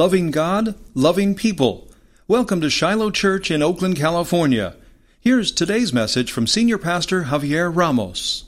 [0.00, 1.86] loving God, loving people.
[2.26, 4.74] Welcome to Shiloh Church in Oakland, California.
[5.20, 8.44] Here's today's message from Senior Pastor Javier Ramos.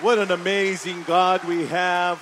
[0.00, 2.20] What an amazing God we have.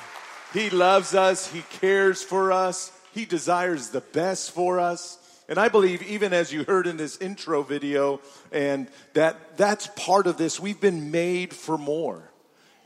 [0.52, 5.40] He loves us, He cares for us, He desires the best for us.
[5.48, 8.20] And I believe, even as you heard in this intro video,
[8.52, 12.30] and that that's part of this, we've been made for more.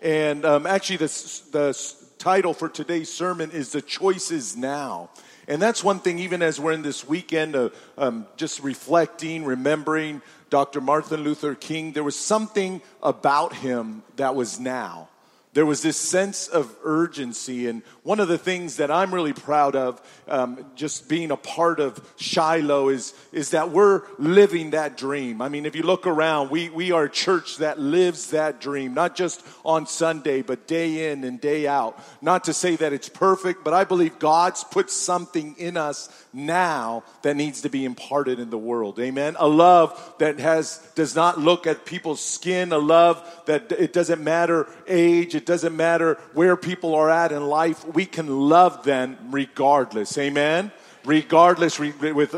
[0.00, 5.10] And um, actually, the, the title for today's sermon is The Choice is Now.
[5.50, 10.22] And that's one thing, even as we're in this weekend of um, just reflecting, remembering
[10.48, 10.80] Dr.
[10.80, 15.08] Martin Luther King, there was something about him that was now.
[15.52, 17.66] There was this sense of urgency.
[17.66, 21.80] And one of the things that I'm really proud of, um, just being a part
[21.80, 25.42] of Shiloh, is, is that we're living that dream.
[25.42, 28.94] I mean, if you look around, we, we are a church that lives that dream,
[28.94, 32.00] not just on Sunday, but day in and day out.
[32.22, 37.02] Not to say that it's perfect, but I believe God's put something in us now
[37.22, 39.00] that needs to be imparted in the world.
[39.00, 39.34] Amen.
[39.36, 44.22] A love that has, does not look at people's skin, a love that it doesn't
[44.22, 47.82] matter age, it doesn't matter where people are at in life.
[47.86, 50.18] We can love them regardless.
[50.18, 50.70] Amen
[51.04, 52.34] regardless with, with,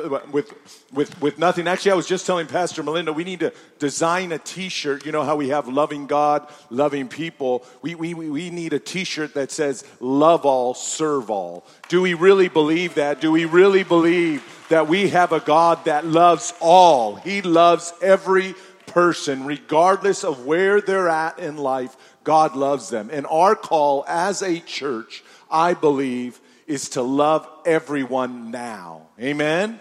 [0.93, 1.67] with, with nothing.
[1.67, 5.05] Actually, I was just telling Pastor Melinda, we need to design a t-shirt.
[5.05, 7.65] You know how we have loving God, loving people.
[7.83, 11.67] We, we, we need a t-shirt that says love all, serve all.
[11.89, 13.21] Do we really believe that?
[13.21, 17.17] Do we really believe that we have a God that loves all?
[17.17, 18.55] He loves every
[18.93, 21.97] person, regardless of where they're at in life.
[22.25, 23.11] God loves them.
[23.13, 29.09] And our call as a church, I believe, is to love everyone now.
[29.21, 29.81] Amen?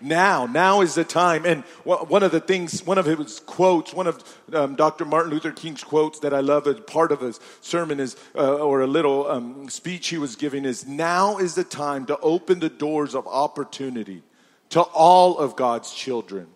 [0.00, 1.44] Now, now is the time.
[1.44, 5.04] And one of the things, one of his quotes, one of um, Dr.
[5.04, 8.82] Martin Luther King's quotes that I love as part of his sermon is, uh, or
[8.82, 12.68] a little um, speech he was giving is, now is the time to open the
[12.68, 14.22] doors of opportunity
[14.70, 16.46] to all of God's children.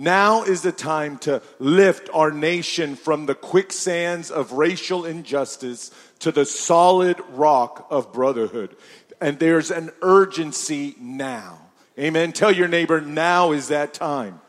[0.00, 5.90] Now is the time to lift our nation from the quicksands of racial injustice
[6.20, 8.76] to the solid rock of brotherhood.
[9.20, 11.58] And there's an urgency now.
[11.98, 12.30] Amen.
[12.30, 14.40] Tell your neighbor, now is that time.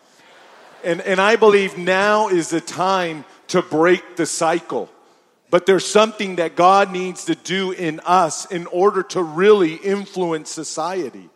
[0.84, 4.88] And, and I believe now is the time to break the cycle.
[5.50, 10.52] But there's something that God needs to do in us in order to really influence
[10.52, 11.28] society.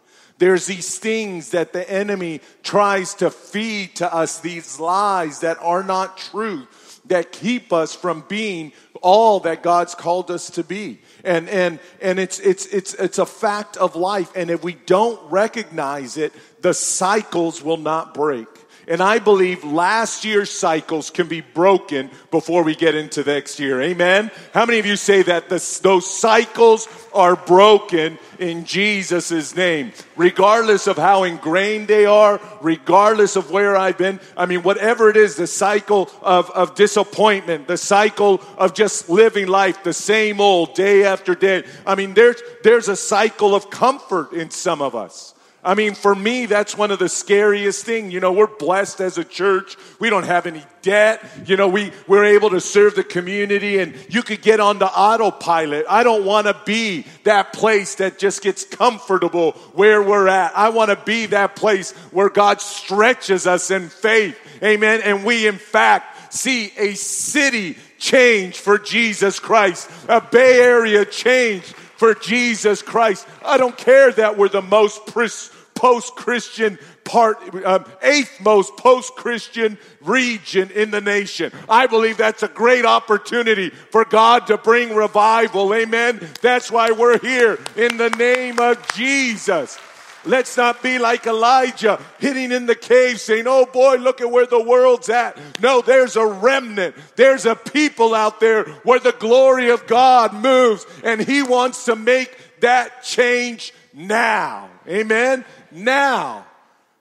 [0.44, 5.84] There's these things that the enemy tries to feed to us, these lies that are
[5.84, 6.68] not true,
[7.06, 11.00] that keep us from being all that God's called us to be.
[11.24, 14.34] And, and, and it's, it's, it's, it's a fact of life.
[14.36, 18.48] And if we don't recognize it, the cycles will not break.
[18.88, 23.82] And I believe last year's cycles can be broken before we get into next year.
[23.82, 24.30] Amen.
[24.54, 29.94] How many of you say that the, those cycles are broken in Jesus' name?
[30.18, 34.20] Regardless of how ingrained they are, regardless of where I've been.
[34.36, 39.48] I mean, whatever it is, the cycle of, of disappointment, the cycle of just living
[39.48, 41.64] life the same old day after day.
[41.86, 45.34] I mean, there's, there's a cycle of comfort in some of us.
[45.66, 48.14] I mean, for me, that's one of the scariest things.
[48.14, 49.78] You know, we're blessed as a church.
[49.98, 51.24] We don't have any debt.
[51.46, 54.88] You know, we, we're able to serve the community and you could get on the
[54.88, 55.86] autopilot.
[55.88, 60.52] I don't want to be that place that just gets comfortable where we're at.
[60.56, 64.38] I want to be that place where God stretches us in faith.
[64.62, 65.02] Amen.
[65.04, 71.74] And we, in fact, see a city change for Jesus Christ, a Bay Area change
[72.04, 73.26] for Jesus Christ.
[73.46, 79.78] I don't care that we're the most post Christian part, um, eighth most post Christian
[80.02, 81.54] region in the nation.
[81.70, 85.74] I believe that's a great opportunity for God to bring revival.
[85.74, 86.20] Amen.
[86.42, 89.80] That's why we're here in the name of Jesus.
[90.26, 94.46] Let's not be like Elijah hitting in the cave saying, Oh boy, look at where
[94.46, 95.38] the world's at.
[95.62, 96.96] No, there's a remnant.
[97.16, 101.96] There's a people out there where the glory of God moves and he wants to
[101.96, 104.70] make that change now.
[104.88, 105.44] Amen.
[105.72, 106.46] Now.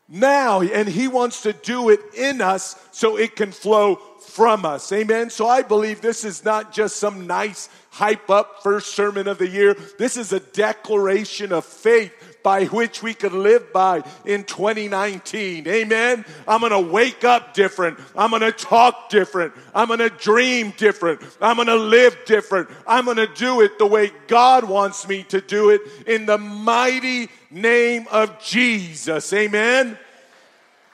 [0.08, 0.60] Now.
[0.60, 4.00] And he wants to do it in us so it can flow
[4.32, 4.90] from us.
[4.92, 5.30] Amen.
[5.30, 9.48] So I believe this is not just some nice hype up first sermon of the
[9.48, 9.74] year.
[9.98, 15.66] This is a declaration of faith by which we could live by in 2019.
[15.66, 16.24] Amen.
[16.46, 17.98] I'm going to wake up different.
[18.16, 19.54] I'm going to talk different.
[19.74, 21.20] I'm going to dream different.
[21.40, 22.68] I'm going to live different.
[22.86, 26.38] I'm going to do it the way God wants me to do it in the
[26.38, 29.32] mighty name of Jesus.
[29.32, 29.98] Amen.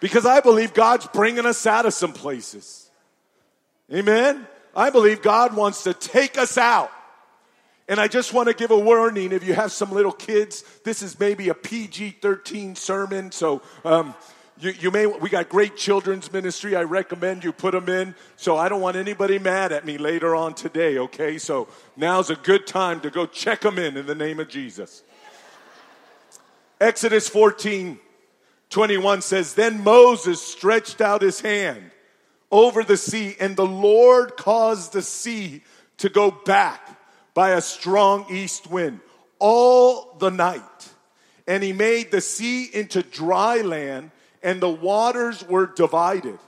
[0.00, 2.90] Because I believe God's bringing us out of some places.
[3.92, 4.46] Amen.
[4.76, 6.92] I believe God wants to take us out
[7.88, 11.02] And I just want to give a warning if you have some little kids, this
[11.02, 13.32] is maybe a PG 13 sermon.
[13.32, 14.14] So, um,
[14.60, 16.74] you, you may, we got great children's ministry.
[16.74, 18.14] I recommend you put them in.
[18.36, 21.38] So I don't want anybody mad at me later on today, okay?
[21.38, 25.02] So now's a good time to go check them in in the name of Jesus.
[26.80, 27.98] Exodus 14,
[28.70, 31.90] 21 says, Then Moses stretched out his hand
[32.50, 35.62] over the sea, and the Lord caused the sea
[35.98, 36.87] to go back
[37.38, 38.98] by a strong east wind
[39.38, 40.88] all the night.
[41.46, 44.10] And he made the sea into dry land
[44.42, 46.40] and the waters were divided.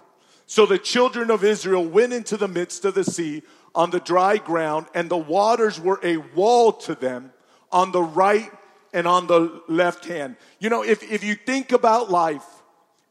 [0.46, 3.42] So the children of Israel went into the midst of the sea
[3.72, 7.32] on the dry ground, and the waters were a wall to them
[7.70, 8.50] on the right
[8.92, 10.34] and on the left hand.
[10.58, 12.48] You know, if, if you think about life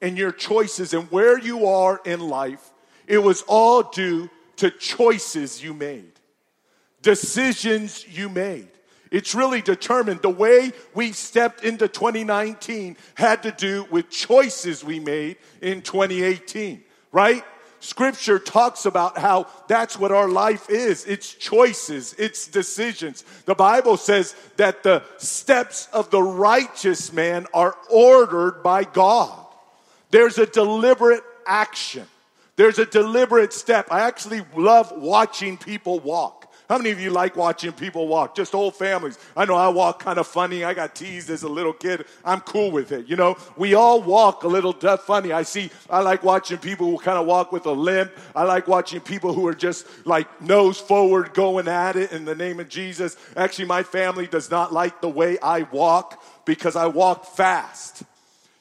[0.01, 2.73] and your choices and where you are in life,
[3.07, 6.18] it was all due to choices you made,
[7.01, 8.67] decisions you made.
[9.11, 10.21] It's really determined.
[10.21, 16.83] The way we stepped into 2019 had to do with choices we made in 2018,
[17.11, 17.43] right?
[17.79, 21.05] Scripture talks about how that's what our life is.
[21.05, 23.23] It's choices, it's decisions.
[23.45, 29.45] The Bible says that the steps of the righteous man are ordered by God.
[30.11, 32.05] There's a deliberate action.
[32.57, 33.87] There's a deliberate step.
[33.91, 36.38] I actually love watching people walk.
[36.69, 38.35] How many of you like watching people walk?
[38.35, 39.17] Just old families.
[39.35, 40.63] I know I walk kind of funny.
[40.63, 42.05] I got teased as a little kid.
[42.23, 43.07] I'm cool with it.
[43.07, 45.31] You know, we all walk a little funny.
[45.31, 48.11] I see, I like watching people who kind of walk with a limp.
[48.35, 52.35] I like watching people who are just like nose forward going at it in the
[52.35, 53.17] name of Jesus.
[53.35, 58.03] Actually, my family does not like the way I walk because I walk fast.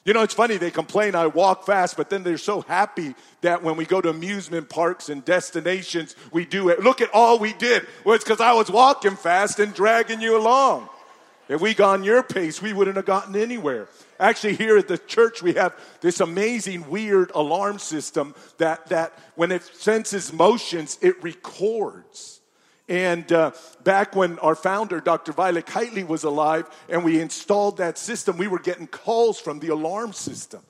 [0.05, 3.61] You know, it's funny, they complain I walk fast, but then they're so happy that
[3.61, 6.79] when we go to amusement parks and destinations, we do it.
[6.79, 7.85] Look at all we did.
[8.05, 10.87] Well, it's because I was walking fast and dragging you along.
[11.49, 13.87] If we gone your pace, we wouldn't have gotten anywhere.
[14.19, 19.51] Actually, here at the church, we have this amazing, weird alarm system that, that when
[19.51, 22.38] it senses motions, it records.
[22.89, 23.51] And uh,
[23.83, 25.31] back when our founder, Dr.
[25.31, 29.69] Violet Kitely, was alive and we installed that system, we were getting calls from the
[29.69, 30.61] alarm system.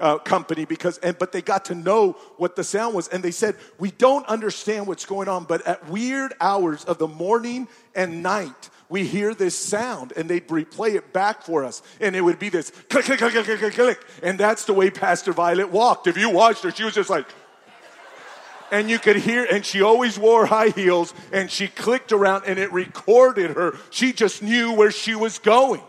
[0.00, 3.32] Uh, company because and but they got to know what the sound was and they
[3.32, 7.66] said we don't understand what's going on but at weird hours of the morning
[7.96, 12.20] and night we hear this sound and they'd replay it back for us and it
[12.20, 15.68] would be this click click click click click click and that's the way pastor violet
[15.68, 17.26] walked if you watched her she was just like
[18.70, 22.58] and you could hear, and she always wore high heels, and she clicked around and
[22.58, 23.76] it recorded her.
[23.90, 25.82] She just knew where she was going.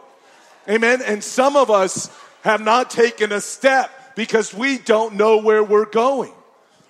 [0.67, 1.01] Amen.
[1.05, 2.09] And some of us
[2.43, 6.33] have not taken a step because we don't know where we're going.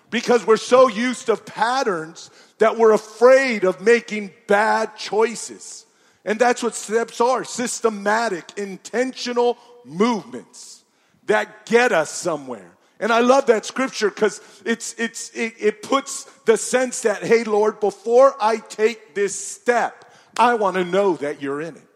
[0.09, 5.85] Because we're so used to patterns that we're afraid of making bad choices.
[6.25, 10.83] And that's what steps are systematic, intentional movements
[11.27, 12.71] that get us somewhere.
[12.99, 17.45] And I love that scripture because it's, it's, it, it puts the sense that, hey,
[17.45, 21.87] Lord, before I take this step, I want to know that you're in it.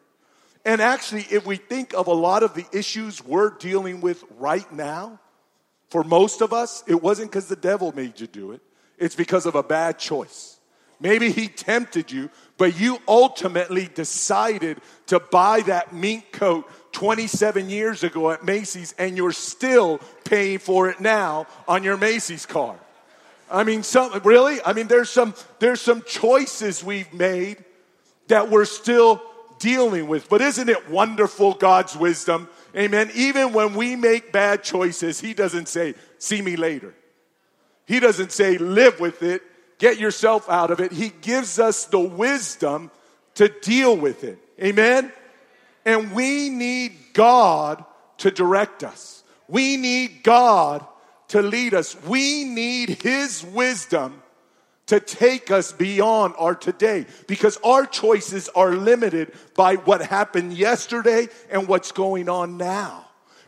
[0.65, 4.71] And actually, if we think of a lot of the issues we're dealing with right
[4.71, 5.19] now,
[5.89, 8.61] for most of us, it wasn't because the devil made you do it,
[8.97, 10.57] it's because of a bad choice.
[10.99, 18.03] Maybe he tempted you, but you ultimately decided to buy that mink coat 27 years
[18.03, 22.79] ago at Macy's and you're still paying for it now on your Macy's card.
[23.51, 24.59] I mean, some, really?
[24.65, 27.63] I mean, there's some, there's some choices we've made
[28.27, 29.21] that we're still
[29.59, 30.29] dealing with.
[30.29, 32.49] But isn't it wonderful, God's wisdom?
[32.75, 33.11] Amen.
[33.13, 36.93] Even when we make bad choices, He doesn't say, see me later.
[37.85, 39.43] He doesn't say, live with it,
[39.77, 40.91] get yourself out of it.
[40.91, 42.89] He gives us the wisdom
[43.35, 44.39] to deal with it.
[44.61, 45.11] Amen.
[45.85, 47.83] And we need God
[48.19, 49.23] to direct us.
[49.47, 50.85] We need God
[51.29, 52.01] to lead us.
[52.03, 54.21] We need His wisdom
[54.87, 61.27] to take us beyond our today because our choices are limited by what happened yesterday
[61.49, 63.02] and what's going on now.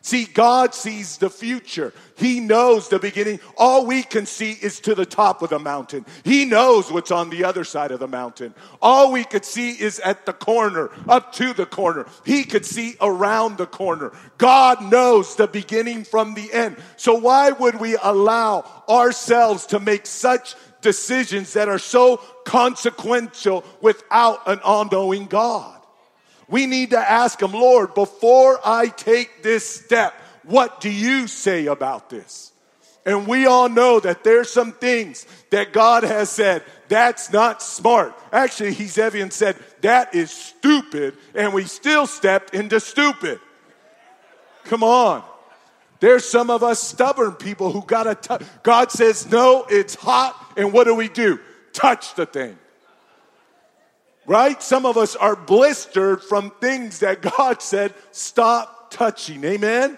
[0.05, 1.91] See, God sees the future.
[2.15, 3.39] He knows the beginning.
[3.57, 6.05] All we can see is to the top of the mountain.
[6.23, 8.53] He knows what's on the other side of the mountain.
[8.83, 12.05] All we could see is at the corner, up to the corner.
[12.23, 14.11] He could see around the corner.
[14.37, 16.77] God knows the beginning from the end.
[16.97, 24.41] So why would we allow ourselves to make such decisions that are so consequential without
[24.45, 25.74] an knowing God?
[26.47, 31.65] We need to ask Him, Lord, before I take this step, what do you say
[31.65, 32.51] about this?
[33.05, 38.15] And we all know that there's some things that God has said, that's not smart.
[38.31, 43.39] Actually, He's even said, that is stupid, and we still stepped into stupid.
[44.65, 45.23] Come on.
[45.99, 48.43] There's some of us stubborn people who got to touch.
[48.63, 50.35] God says, no, it's hot.
[50.57, 51.39] And what do we do?
[51.73, 52.57] Touch the thing.
[54.25, 54.61] Right?
[54.61, 59.43] Some of us are blistered from things that God said, stop touching.
[59.43, 59.97] Amen?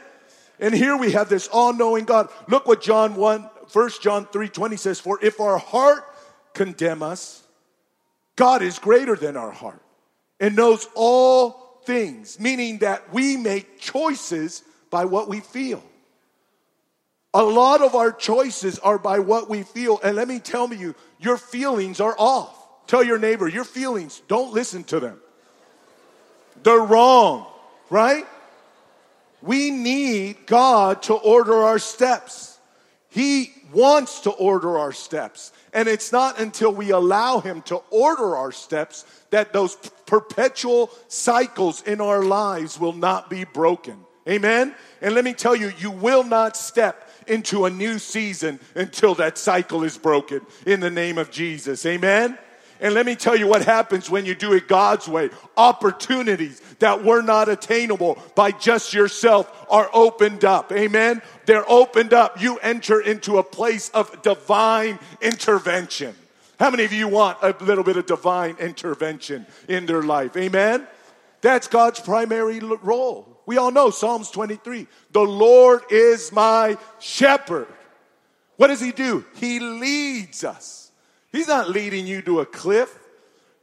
[0.60, 2.29] And here we have this all-knowing God.
[2.48, 3.41] Look what John 1,
[3.72, 6.03] 1 John 3 20 says, For if our heart
[6.53, 7.43] condemn us,
[8.36, 9.81] God is greater than our heart
[10.39, 15.84] and knows all things, meaning that we make choices by what we feel.
[17.34, 20.00] A lot of our choices are by what we feel.
[20.03, 22.57] And let me tell you, your feelings are off.
[22.88, 25.20] Tell your neighbor, your feelings, don't listen to them.
[26.63, 27.46] They're wrong,
[27.89, 28.25] right?
[29.41, 32.58] We need God to order our steps.
[33.10, 35.51] He wants to order our steps.
[35.74, 39.75] And it's not until we allow Him to order our steps that those
[40.06, 44.00] perpetual cycles in our lives will not be broken.
[44.27, 44.74] Amen?
[45.01, 49.38] And let me tell you, you will not step into a new season until that
[49.38, 51.86] cycle is broken in the name of Jesus.
[51.86, 52.38] Amen?
[52.79, 55.29] And let me tell you what happens when you do it God's way.
[55.55, 60.72] Opportunities that were not attainable by just yourself are opened up.
[60.72, 61.22] Amen.
[61.46, 62.41] They're opened up.
[62.41, 66.15] You enter into a place of divine intervention.
[66.60, 70.36] How many of you want a little bit of divine intervention in their life?
[70.36, 70.88] Amen.
[71.41, 73.41] That's God's primary role.
[73.46, 74.88] We all know Psalms 23.
[75.12, 77.67] The Lord is my shepherd.
[78.57, 79.24] What does he do?
[79.36, 80.87] He leads us.
[81.31, 82.98] He's not leading you to a cliff.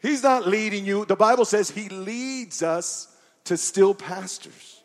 [0.01, 1.05] He's not leading you.
[1.05, 3.09] The Bible says he leads us
[3.45, 4.83] to still pastures,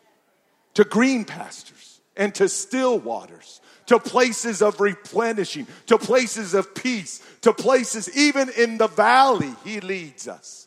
[0.74, 7.22] to green pastures, and to still waters, to places of replenishing, to places of peace,
[7.42, 9.54] to places even in the valley.
[9.64, 10.66] He leads us.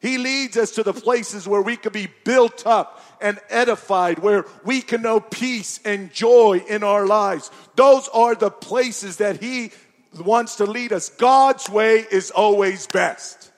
[0.00, 4.44] He leads us to the places where we can be built up and edified, where
[4.62, 7.50] we can know peace and joy in our lives.
[7.74, 9.72] Those are the places that He
[10.20, 11.08] wants to lead us.
[11.08, 13.50] God's way is always best.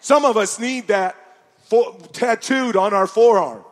[0.00, 1.16] Some of us need that
[1.64, 3.64] for, tattooed on our forearm.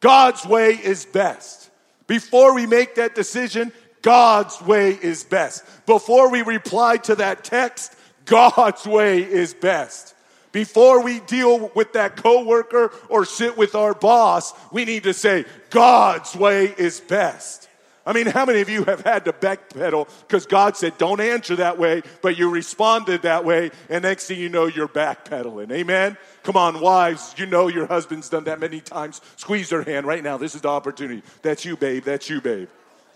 [0.00, 1.70] God's way is best.
[2.06, 5.64] Before we make that decision, God's way is best.
[5.86, 7.94] Before we reply to that text,
[8.26, 10.14] God's way is best.
[10.52, 15.46] Before we deal with that coworker or sit with our boss, we need to say,
[15.70, 17.68] God's way is best.
[18.06, 21.56] I mean, how many of you have had to backpedal because God said, don't answer
[21.56, 25.72] that way, but you responded that way, and next thing you know, you're backpedaling.
[25.72, 26.18] Amen?
[26.42, 29.22] Come on, wives, you know your husband's done that many times.
[29.36, 30.36] Squeeze their hand right now.
[30.36, 31.22] This is the opportunity.
[31.40, 32.04] That's you, babe.
[32.04, 32.68] That's you, babe.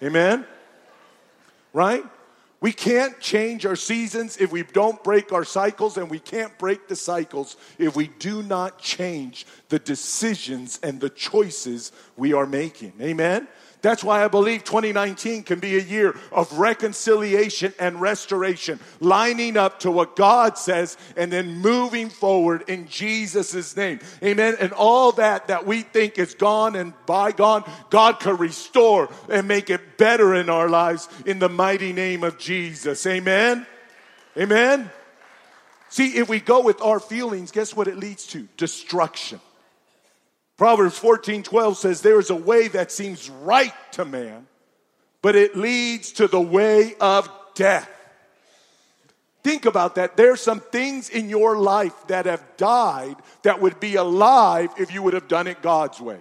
[0.03, 0.47] Amen?
[1.75, 2.05] Right?
[2.61, 6.89] We can't change our seasons if we don't break our cycles, and we can't break
[6.89, 12.95] the cycles if we do not change the decisions and the choices we are making.
[13.01, 13.47] Amen?
[13.81, 19.81] That's why I believe 2019 can be a year of reconciliation and restoration, lining up
[19.81, 24.01] to what God says and then moving forward in Jesus' name.
[24.23, 24.57] Amen.
[24.59, 29.71] And all that that we think is gone and bygone, God can restore and make
[29.71, 33.07] it better in our lives in the mighty name of Jesus.
[33.07, 33.67] Amen.
[34.37, 34.91] Amen.
[35.89, 38.47] See, if we go with our feelings, guess what it leads to?
[38.57, 39.41] Destruction.
[40.59, 44.49] Proverbs 14 12 says, There is a way that seems right to man,
[45.23, 47.89] but it leads to the way of death.
[49.45, 50.17] Think about that.
[50.17, 55.01] There's some things in your life that have died that would be alive if you
[55.01, 56.19] would have done it God's way.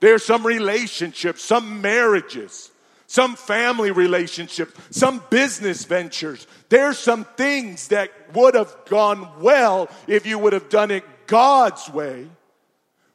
[0.00, 2.70] There's some relationships, some marriages,
[3.06, 6.46] some family relationships, some business ventures.
[6.68, 11.88] There's some things that would have gone well if you would have done it God's
[11.88, 12.28] way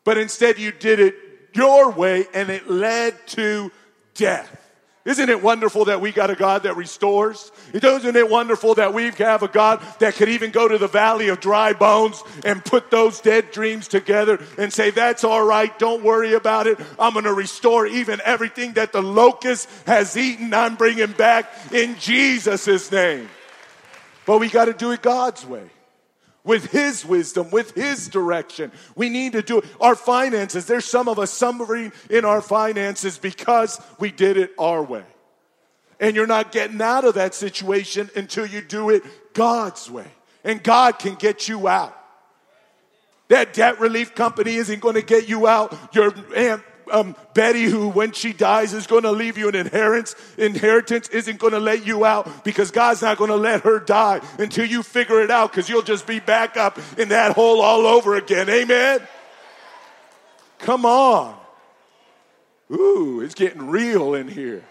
[0.08, 1.16] but instead you did it
[1.52, 3.70] your way and it led to
[4.14, 4.58] death.
[5.04, 7.52] Isn't it wonderful that we got a God that restores?
[7.74, 11.28] Isn't it wonderful that we have a God that could even go to the valley
[11.28, 16.06] of dry bones and put those dead dreams together and say, That's all right, don't
[16.06, 16.80] worry about it.
[16.98, 20.54] I'm going to restore even everything that the locust has eaten.
[20.54, 23.28] I'm bringing back in Jesus' name.
[24.26, 25.70] But we got to do it God's way
[26.48, 28.72] with His wisdom, with His direction.
[28.96, 30.66] We need to do our finances.
[30.66, 35.04] There's some of us suffering in our finances because we did it our way.
[36.00, 40.08] And you're not getting out of that situation until you do it God's way.
[40.44, 41.96] And God can get you out.
[43.28, 45.78] That debt relief company isn't going to get you out.
[45.94, 50.16] Your Aunt um, Betty, who when she dies is going to leave you an inheritance,
[50.38, 54.22] inheritance isn't going to let you out because God's not going to let her die
[54.40, 57.86] until you figure it out because you'll just be back up in that hole all
[57.86, 58.50] over again.
[58.50, 59.02] Amen?
[60.60, 61.38] Come on.
[62.72, 64.64] Ooh, it's getting real in here.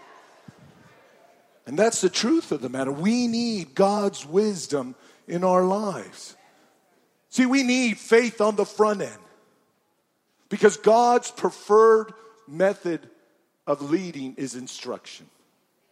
[1.66, 2.92] And that's the truth of the matter.
[2.92, 4.94] We need God's wisdom
[5.26, 6.37] in our lives.
[7.30, 9.18] See, we need faith on the front end
[10.49, 12.12] because God's preferred
[12.47, 13.09] method
[13.67, 15.26] of leading is instruction.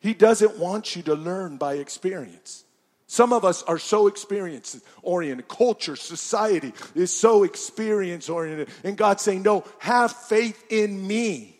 [0.00, 2.64] He doesn't want you to learn by experience.
[3.06, 5.48] Some of us are so experience oriented.
[5.48, 8.68] Culture, society is so experience oriented.
[8.82, 11.58] And God's saying, No, have faith in me.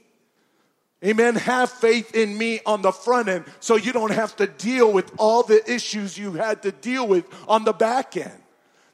[1.05, 1.35] Amen.
[1.35, 5.13] Have faith in me on the front end so you don't have to deal with
[5.19, 8.33] all the issues you had to deal with on the back end.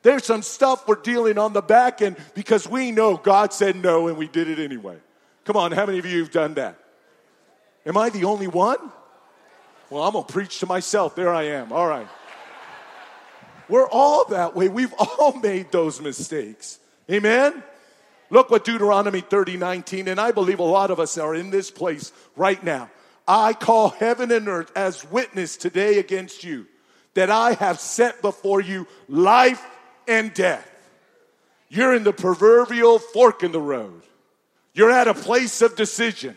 [0.03, 4.09] There's some stuff we're dealing on the back end because we know God said no
[4.09, 4.97] and we did it anyway.
[5.45, 6.79] Come on, how many of you have done that?
[7.85, 8.79] Am I the only one?
[9.91, 11.15] Well, I'm going to preach to myself.
[11.17, 11.73] There I am.
[11.73, 12.07] All right.
[13.69, 14.69] We're all that way.
[14.69, 16.79] We've all made those mistakes.
[17.11, 17.63] Amen?
[18.31, 21.71] Look what Deuteronomy 30, 19, and I believe a lot of us are in this
[21.71, 22.91] place right now.
[23.27, 26.67] I call heaven and earth as witness today against you
[27.15, 29.65] that I have set before you life
[30.11, 30.67] and death.
[31.69, 34.03] You're in the proverbial fork in the road.
[34.75, 36.37] You're at a place of decision,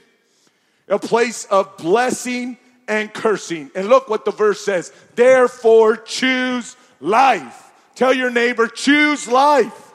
[0.88, 3.72] a place of blessing and cursing.
[3.75, 4.94] And look what the verse says.
[5.15, 7.72] Therefore, choose life.
[7.96, 9.94] Tell your neighbor, choose life.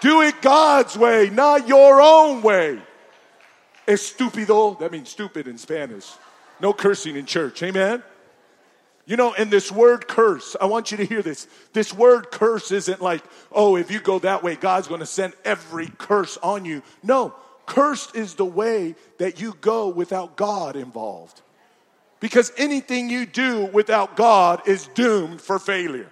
[0.00, 2.78] Do it God's way, not your own way.
[3.88, 6.10] Estúpido, that means stupid in Spanish.
[6.60, 8.02] No cursing in church, amen?
[9.06, 11.46] You know, and this word curse, I want you to hear this.
[11.74, 15.88] This word curse isn't like, oh, if you go that way, God's gonna send every
[15.98, 16.82] curse on you.
[17.02, 17.34] No,
[17.66, 21.42] cursed is the way that you go without God involved.
[22.20, 26.10] Because anything you do without God is doomed for failure.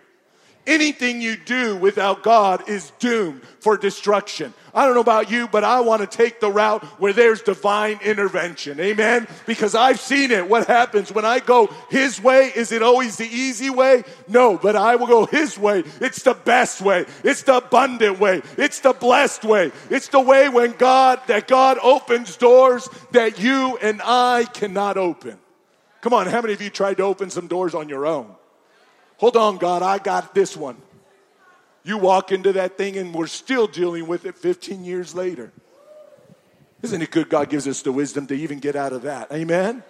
[0.64, 4.54] Anything you do without God is doomed for destruction.
[4.72, 7.98] I don't know about you, but I want to take the route where there's divine
[8.04, 8.78] intervention.
[8.78, 9.26] Amen?
[9.44, 10.48] Because I've seen it.
[10.48, 12.52] What happens when I go His way?
[12.54, 14.04] Is it always the easy way?
[14.28, 15.82] No, but I will go His way.
[16.00, 17.06] It's the best way.
[17.24, 18.42] It's the abundant way.
[18.56, 19.72] It's the blessed way.
[19.90, 25.38] It's the way when God, that God opens doors that you and I cannot open.
[26.02, 28.32] Come on, how many of you tried to open some doors on your own?
[29.22, 30.76] Hold on, God, I got this one.
[31.84, 35.52] You walk into that thing and we're still dealing with it 15 years later.
[36.82, 39.30] Isn't it good God gives us the wisdom to even get out of that?
[39.30, 39.84] Amen?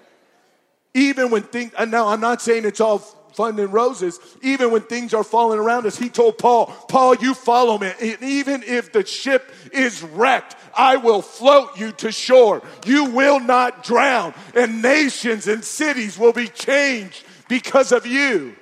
[0.93, 5.15] Even when things, now I'm not saying it's all fun and roses, even when things
[5.15, 7.91] are falling around us, he told Paul, Paul, you follow me.
[8.03, 12.61] And even if the ship is wrecked, I will float you to shore.
[12.85, 18.57] You will not drown, and nations and cities will be changed because of you.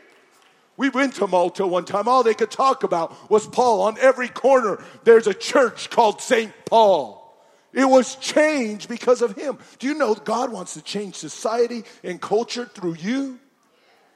[0.80, 2.08] We went to Malta one time.
[2.08, 3.82] All they could talk about was Paul.
[3.82, 6.50] On every corner, there's a church called St.
[6.64, 7.38] Paul.
[7.74, 9.58] It was changed because of him.
[9.78, 13.38] Do you know God wants to change society and culture through you?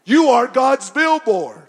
[0.06, 1.68] You are God's billboard.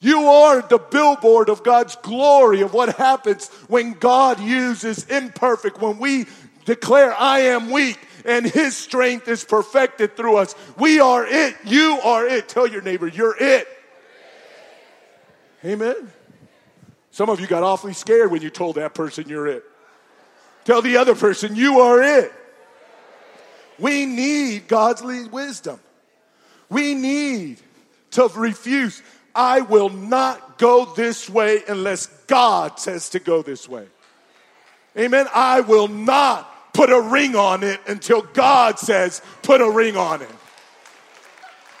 [0.00, 5.98] You are the billboard of God's glory, of what happens when God uses imperfect, when
[5.98, 6.24] we
[6.64, 10.54] declare, I am weak, and his strength is perfected through us.
[10.76, 11.56] We are it.
[11.64, 12.48] You are it.
[12.48, 13.68] Tell your neighbor, you're it.
[15.64, 16.12] Amen.
[17.10, 19.64] Some of you got awfully scared when you told that person you're it.
[20.64, 22.32] Tell the other person, you are it.
[23.78, 25.80] We need godly wisdom.
[26.68, 27.58] We need
[28.12, 29.02] to refuse.
[29.34, 33.86] I will not go this way unless God says to go this way.
[34.98, 35.26] Amen.
[35.32, 40.20] I will not put a ring on it until God says, put a ring on
[40.20, 40.30] it.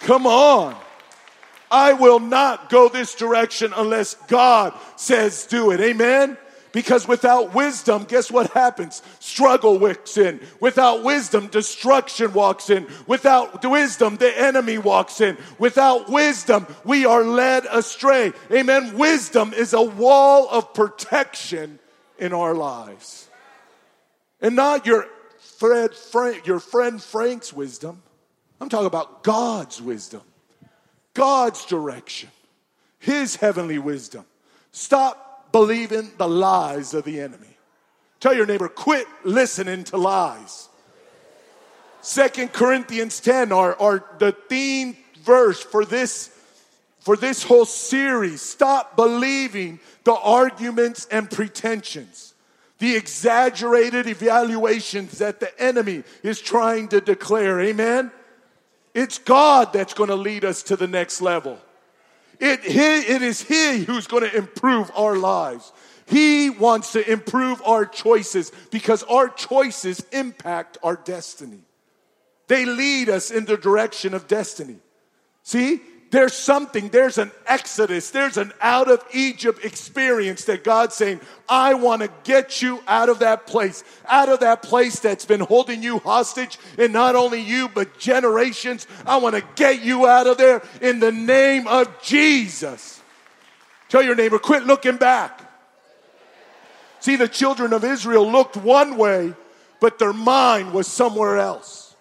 [0.00, 0.74] Come on.
[1.70, 5.80] I will not go this direction unless God says do it.
[5.80, 6.38] Amen?
[6.72, 9.02] Because without wisdom, guess what happens?
[9.20, 10.40] Struggle walks in.
[10.60, 12.86] Without wisdom, destruction walks in.
[13.06, 15.36] Without wisdom, the enemy walks in.
[15.58, 18.32] Without wisdom, we are led astray.
[18.50, 18.96] Amen.
[18.96, 21.78] Wisdom is a wall of protection
[22.18, 23.25] in our lives.
[24.40, 25.06] And not your
[25.38, 28.02] Fred Frank, your friend Frank's wisdom.
[28.60, 30.22] I'm talking about God's wisdom,
[31.14, 32.30] God's direction,
[32.98, 34.24] His heavenly wisdom.
[34.72, 37.56] Stop believing the lies of the enemy.
[38.20, 40.68] Tell your neighbor, quit listening to lies.
[42.00, 46.30] Second Corinthians 10 are, are the theme verse for this
[47.00, 48.42] for this whole series.
[48.42, 52.34] Stop believing the arguments and pretensions.
[52.78, 57.60] The exaggerated evaluations that the enemy is trying to declare.
[57.60, 58.10] Amen?
[58.94, 61.58] It's God that's going to lead us to the next level.
[62.38, 65.72] It, he, it is He who's going to improve our lives.
[66.06, 71.60] He wants to improve our choices because our choices impact our destiny.
[72.46, 74.76] They lead us in the direction of destiny.
[75.42, 75.80] See,
[76.10, 81.74] there's something, there's an exodus, there's an out of Egypt experience that God's saying, I
[81.74, 85.82] want to get you out of that place, out of that place that's been holding
[85.82, 88.86] you hostage, and not only you, but generations.
[89.04, 93.02] I want to get you out of there in the name of Jesus.
[93.88, 95.42] Tell your neighbor, quit looking back.
[97.00, 99.34] See, the children of Israel looked one way,
[99.80, 101.94] but their mind was somewhere else.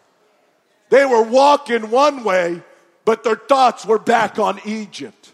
[0.89, 2.62] They were walking one way,
[3.06, 5.32] but their thoughts were back on Egypt.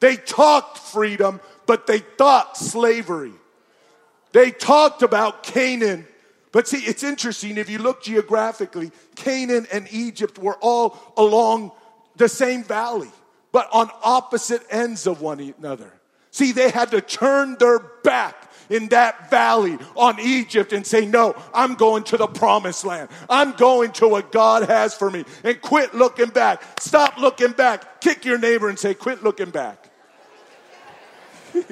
[0.00, 3.32] They talked freedom, but they thought slavery.
[4.32, 6.06] They talked about Canaan,
[6.52, 11.72] but see, it's interesting if you look geographically, Canaan and Egypt were all along
[12.16, 13.10] the same valley,
[13.50, 15.92] but on opposite ends of one another.
[16.30, 21.34] See, they had to turn their back in that valley on Egypt and say, No,
[21.52, 23.08] I'm going to the promised land.
[23.28, 25.24] I'm going to what God has for me.
[25.42, 26.62] And quit looking back.
[26.80, 28.00] Stop looking back.
[28.00, 29.90] Kick your neighbor and say, Quit looking back.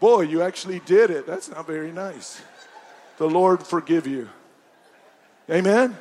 [0.00, 1.26] Boy, you actually did it.
[1.26, 2.40] That's not very nice.
[3.18, 4.28] The Lord forgive you.
[5.50, 5.96] Amen.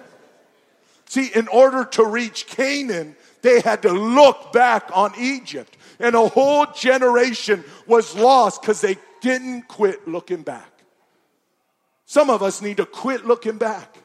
[1.05, 5.75] See, in order to reach Canaan, they had to look back on Egypt.
[5.99, 10.71] And a whole generation was lost because they didn't quit looking back.
[12.06, 13.97] Some of us need to quit looking back.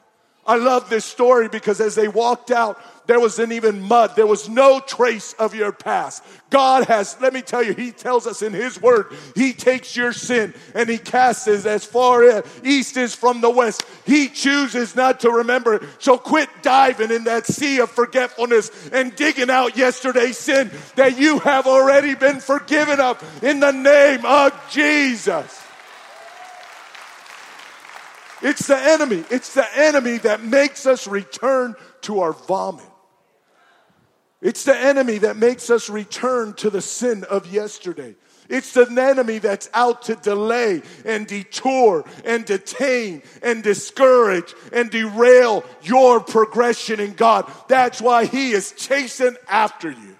[0.45, 4.15] I love this story because as they walked out, there wasn't even mud.
[4.15, 6.23] There was no trace of your past.
[6.49, 10.11] God has, let me tell you, He tells us in His Word, He takes your
[10.13, 13.85] sin and He casts it as far as east is from the west.
[14.05, 15.85] He chooses not to remember.
[15.99, 21.39] So quit diving in that sea of forgetfulness and digging out yesterday's sin that you
[21.39, 25.61] have already been forgiven of in the name of Jesus.
[28.43, 29.23] It's the enemy.
[29.31, 32.85] It's the enemy that makes us return to our vomit.
[34.41, 38.15] It's the enemy that makes us return to the sin of yesterday.
[38.49, 45.63] It's the enemy that's out to delay and detour and detain and discourage and derail
[45.81, 47.49] your progression in God.
[47.69, 50.17] That's why he is chasing after you.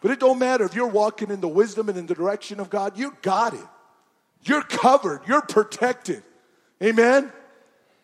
[0.00, 2.70] But it don't matter if you're walking in the wisdom and in the direction of
[2.70, 3.66] God, you got it.
[4.42, 5.20] You're covered.
[5.28, 6.24] You're protected.
[6.82, 7.32] Amen?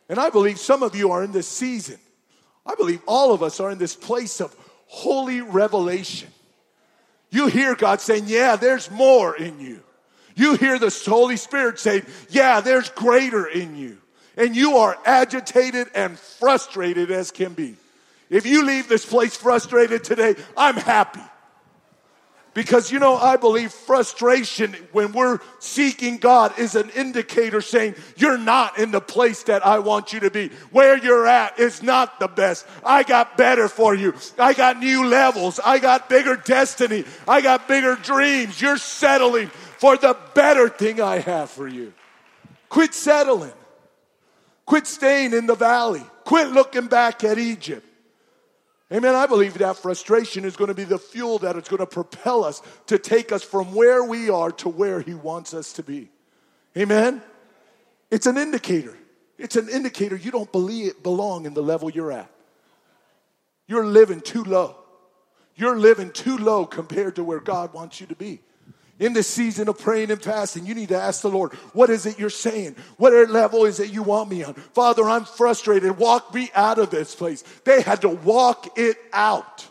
[0.09, 1.99] And I believe some of you are in this season.
[2.67, 4.55] I believe all of us are in this place of
[4.87, 6.29] holy revelation.
[7.31, 9.83] You hear God saying, Yeah, there's more in you.
[10.37, 13.99] You hear the Holy Spirit saying, Yeah, there's greater in you.
[14.37, 17.77] And you are agitated and frustrated as can be.
[18.31, 21.21] If you leave this place frustrated today, I'm happy.
[22.55, 28.39] Because you know, I believe frustration when we're seeking God is an indicator saying, You're
[28.39, 30.51] not in the place that I want you to be.
[30.71, 32.65] Where you're at is not the best.
[32.85, 34.15] I got better for you.
[34.39, 35.59] I got new levels.
[35.65, 37.05] I got bigger destiny.
[37.27, 38.63] I got bigger dreams.
[38.63, 41.93] You're settling for the better thing I have for you.
[42.69, 43.53] Quit settling.
[44.65, 46.03] Quit staying in the valley.
[46.25, 47.87] Quit looking back at Egypt.
[48.95, 49.17] Amen.
[49.17, 52.45] I believe that frustration is going to be the fuel that is going to propel
[52.45, 56.11] us to take us from where we are to where He wants us to be.
[56.79, 57.21] Amen.
[58.13, 58.97] It's an indicator.
[59.37, 62.31] It's an indicator you don't believe belong in the level you're at.
[63.67, 64.77] You're living too low.
[65.57, 68.41] You're living too low compared to where God wants you to be
[68.99, 72.07] in this season of praying and fasting, you need to ask the Lord, what is
[72.07, 72.77] it you're saying?
[72.97, 74.55] What level is it you want me on?
[74.55, 75.99] Father, I'm frustrated.
[75.99, 77.43] Walk me out of this place.
[77.65, 79.67] They had to walk it out.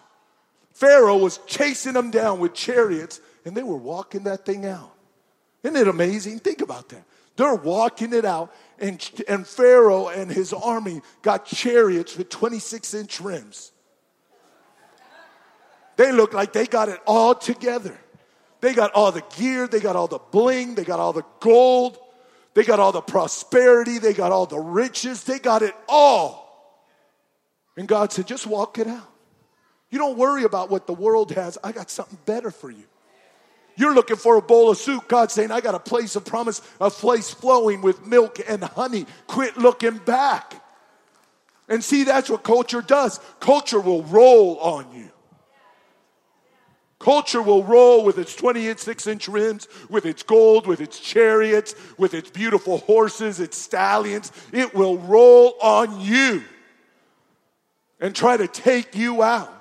[0.73, 4.93] Pharaoh was chasing them down with chariots, and they were walking that thing out.
[5.63, 6.39] Isn't it amazing?
[6.39, 7.03] Think about that.
[7.35, 13.21] They're walking it out, and, and Pharaoh and his army got chariots with 26 inch
[13.21, 13.71] rims.
[15.95, 17.97] They look like they got it all together.
[18.63, 21.97] They got all the gear, they got all the bling, they got all the gold,
[22.53, 26.79] they got all the prosperity, they got all the riches, they got it all.
[27.75, 29.11] And God said, just walk it out.
[29.89, 31.57] You don't worry about what the world has.
[31.61, 32.85] I got something better for you.
[33.75, 35.09] You're looking for a bowl of soup.
[35.09, 39.07] God's saying, I got a place of promise, a place flowing with milk and honey.
[39.27, 40.53] Quit looking back.
[41.67, 43.19] And see, that's what culture does.
[43.41, 45.09] Culture will roll on you.
[47.03, 52.13] Culture will roll with its 26 inch rims, with its gold, with its chariots, with
[52.13, 54.31] its beautiful horses, its stallions.
[54.53, 56.43] It will roll on you
[57.99, 59.53] and try to take you out.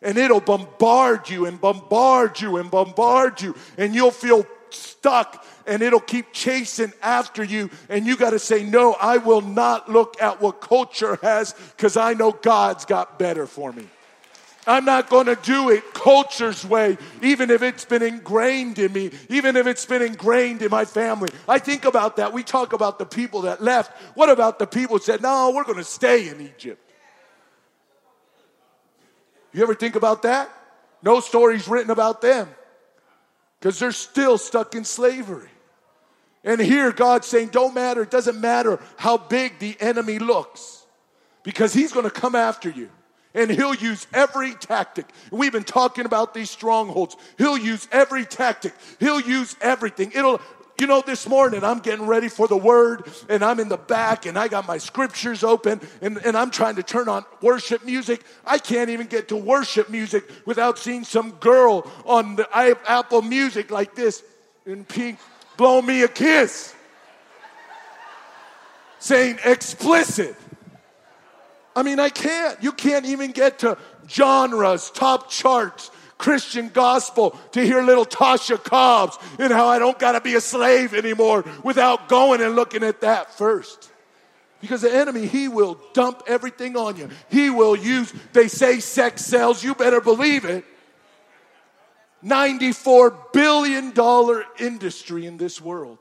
[0.00, 5.82] And it'll bombard you and bombard you and bombard you, and you'll feel stuck and
[5.82, 7.68] it'll keep chasing after you.
[7.90, 11.98] And you got to say, No, I will not look at what culture has because
[11.98, 13.90] I know God's got better for me.
[14.66, 19.12] I'm not going to do it culture's way, even if it's been ingrained in me,
[19.28, 21.28] even if it's been ingrained in my family.
[21.48, 22.32] I think about that.
[22.32, 23.92] We talk about the people that left.
[24.16, 26.82] What about the people that said, no, we're going to stay in Egypt?
[29.52, 30.50] You ever think about that?
[31.00, 32.48] No stories written about them
[33.60, 35.48] because they're still stuck in slavery.
[36.42, 40.84] And here God's saying, don't matter, it doesn't matter how big the enemy looks
[41.44, 42.90] because he's going to come after you
[43.36, 45.06] and he'll use every tactic.
[45.30, 47.16] We've been talking about these strongholds.
[47.38, 48.74] He'll use every tactic.
[48.98, 50.10] He'll use everything.
[50.12, 50.40] It'll
[50.78, 54.26] you know, this morning I'm getting ready for the word and I'm in the back
[54.26, 58.22] and I got my scriptures open and, and I'm trying to turn on worship music.
[58.44, 63.70] I can't even get to worship music without seeing some girl on the Apple Music
[63.70, 64.22] like this
[64.66, 65.18] in pink,
[65.56, 66.74] blow me a kiss,
[68.98, 70.36] saying explicit.
[71.76, 72.60] I mean, I can't.
[72.62, 73.76] You can't even get to
[74.08, 80.12] genres, top charts, Christian gospel to hear little Tasha Cobbs and how I don't got
[80.12, 83.90] to be a slave anymore without going and looking at that first.
[84.62, 87.10] Because the enemy, he will dump everything on you.
[87.28, 90.64] He will use, they say sex sells, you better believe it.
[92.24, 93.92] $94 billion
[94.58, 95.98] industry in this world.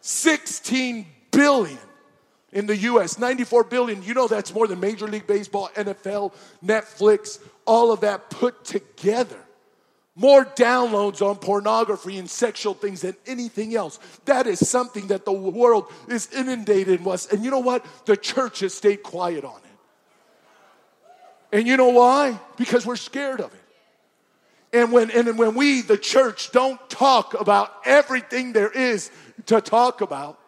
[0.00, 1.78] 16 billion
[2.52, 4.02] in the US, 94 billion.
[4.02, 6.32] You know that's more than Major League Baseball, NFL,
[6.64, 9.38] Netflix, all of that put together.
[10.14, 14.00] More downloads on pornography and sexual things than anything else.
[14.24, 17.32] That is something that the world is inundated with.
[17.32, 17.86] And you know what?
[18.06, 21.56] The church has stayed quiet on it.
[21.56, 22.38] And you know why?
[22.56, 23.60] Because we're scared of it.
[24.72, 29.10] And when, and when we, the church, don't talk about everything there is
[29.46, 30.38] to talk about,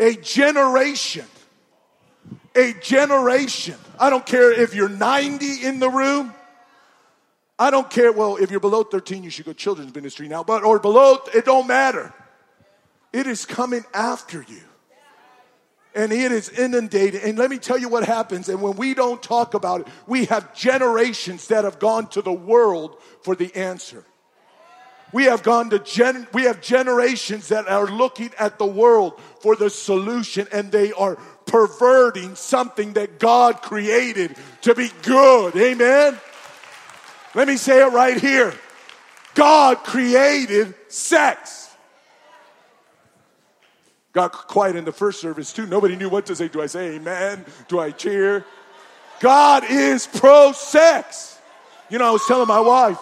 [0.00, 1.26] a generation,
[2.56, 6.34] a generation, I don't care if you're 90 in the room,
[7.58, 10.64] I don't care, well, if you're below 13, you should go children's ministry now, but
[10.64, 12.12] or below, it don't matter.
[13.12, 14.62] It is coming after you.
[15.94, 17.22] And it is inundated.
[17.22, 18.48] And let me tell you what happens.
[18.48, 22.32] And when we don't talk about it, we have generations that have gone to the
[22.32, 24.04] world for the answer.
[25.12, 29.56] We have gone to gen, we have generations that are looking at the world for
[29.56, 35.56] the solution and they are perverting something that God created to be good.
[35.56, 36.18] Amen.
[37.34, 38.54] Let me say it right here.
[39.34, 41.68] God created sex.
[44.12, 45.66] Got quiet in the first service too.
[45.66, 46.48] Nobody knew what to say.
[46.48, 47.44] Do I say amen?
[47.68, 48.44] Do I cheer?
[49.20, 51.38] God is pro sex.
[51.88, 52.98] You know, I was telling my wife,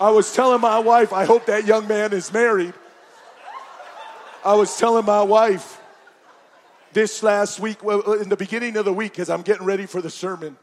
[0.00, 2.74] I was telling my wife, I hope that young man is married.
[4.44, 5.80] I was telling my wife
[6.92, 9.86] this last week, well, uh, in the beginning of the week, as I'm getting ready
[9.86, 10.56] for the sermon.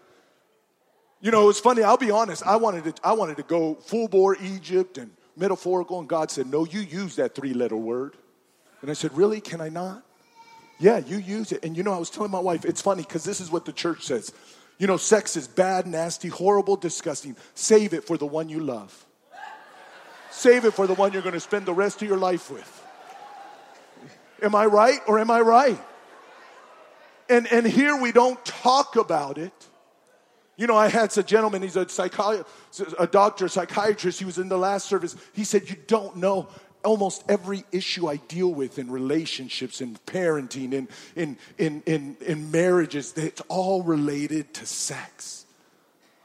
[1.21, 4.07] You know, it's funny, I'll be honest, I wanted to, I wanted to go full
[4.07, 8.15] bore Egypt and metaphorical, and God said, No, you use that three letter word.
[8.81, 9.41] And I said, Really?
[9.41, 10.03] Can I not?
[10.79, 11.63] Yeah, you use it.
[11.63, 13.73] And you know, I was telling my wife, it's funny because this is what the
[13.73, 14.33] church says.
[14.77, 17.35] You know, sex is bad, nasty, horrible, disgusting.
[17.53, 19.05] Save it for the one you love.
[20.35, 22.83] Save it for the one you're going to spend the rest of your life with.
[24.43, 25.79] Am I right or am I right?
[27.29, 29.53] And, and here we don't talk about it.
[30.57, 34.49] You know, I had a gentleman, he's a psychiatrist, a doctor, psychiatrist, he was in
[34.49, 35.15] the last service.
[35.33, 36.49] He said, You don't know
[36.83, 42.51] almost every issue I deal with in relationships, in parenting, in, in, in, in, in
[42.51, 45.45] marriages, it's all related to sex.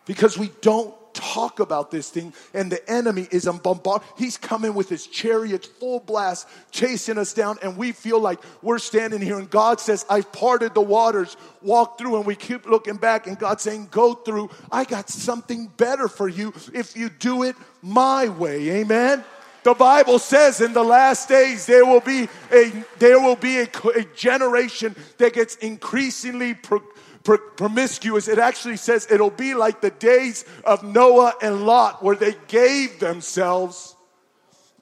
[0.05, 4.03] Because we don't talk about this thing, and the enemy is on bombard.
[4.17, 8.79] He's coming with his chariots full blast, chasing us down, and we feel like we're
[8.79, 12.97] standing here, and God says, I've parted the waters, walk through, and we keep looking
[12.97, 14.51] back, and God saying, Go through.
[14.71, 18.71] I got something better for you if you do it my way.
[18.81, 19.25] Amen.
[19.63, 23.69] The Bible says in the last days there will be a there will be a,
[23.95, 26.81] a generation that gets increasingly pro,
[27.25, 28.29] promiscuous.
[28.29, 33.01] It actually says it'll be like the days of Noah and Lot, where they gave
[33.01, 33.95] themselves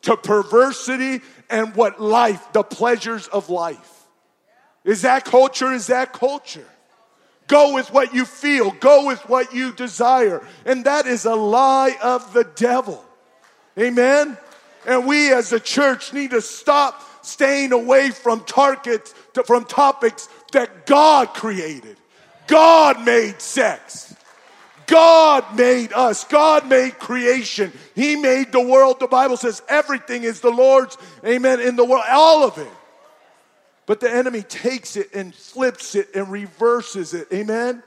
[0.02, 1.20] to perversity
[1.50, 4.04] and what life, the pleasures of life.
[4.84, 5.72] Is that culture?
[5.72, 6.66] Is that culture?
[7.48, 8.70] Go with what you feel.
[8.72, 10.46] Go with what you desire.
[10.64, 13.04] And that is a lie of the devil.
[13.78, 14.36] Amen?
[14.86, 19.14] And we as a church need to stop staying away from targets,
[19.46, 21.96] from topics that God created.
[22.48, 24.14] God made sex.
[24.86, 26.24] God made us.
[26.24, 27.72] God made creation.
[27.94, 28.98] He made the world.
[28.98, 30.96] The Bible says everything is the Lord's.
[31.24, 31.60] Amen.
[31.60, 32.72] In the world, all of it.
[33.86, 37.28] But the enemy takes it and flips it and reverses it.
[37.32, 37.82] Amen.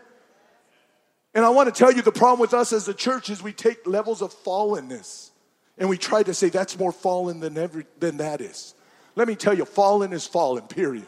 [1.33, 3.53] And I want to tell you the problem with us as a church is we
[3.53, 5.31] take levels of fallenness
[5.77, 8.75] and we try to say that's more fallen than every than that is.
[9.15, 11.07] Let me tell you, fallen is fallen, period.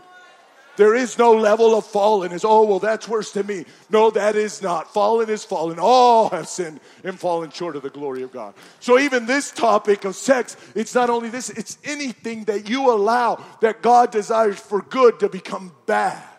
[0.75, 3.65] There is no level of fallen as, oh, well, that's worse than me.
[3.89, 4.91] No, that is not.
[4.93, 5.77] Fallen is fallen.
[5.79, 8.55] All have sinned and fallen short of the glory of God.
[8.79, 13.43] So even this topic of sex, it's not only this, it's anything that you allow
[13.62, 16.32] that God desires for good to become bad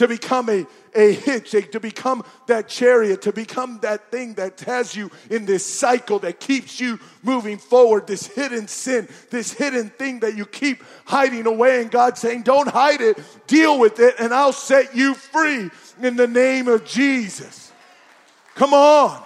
[0.00, 4.58] to become a, a hitch, a, to become that chariot, to become that thing that
[4.60, 9.90] has you in this cycle that keeps you moving forward, this hidden sin, this hidden
[9.90, 11.82] thing that you keep hiding away.
[11.82, 15.68] And God saying, Don't hide it, deal with it, and I'll set you free
[16.00, 17.70] in the name of Jesus.
[18.54, 19.22] Come on.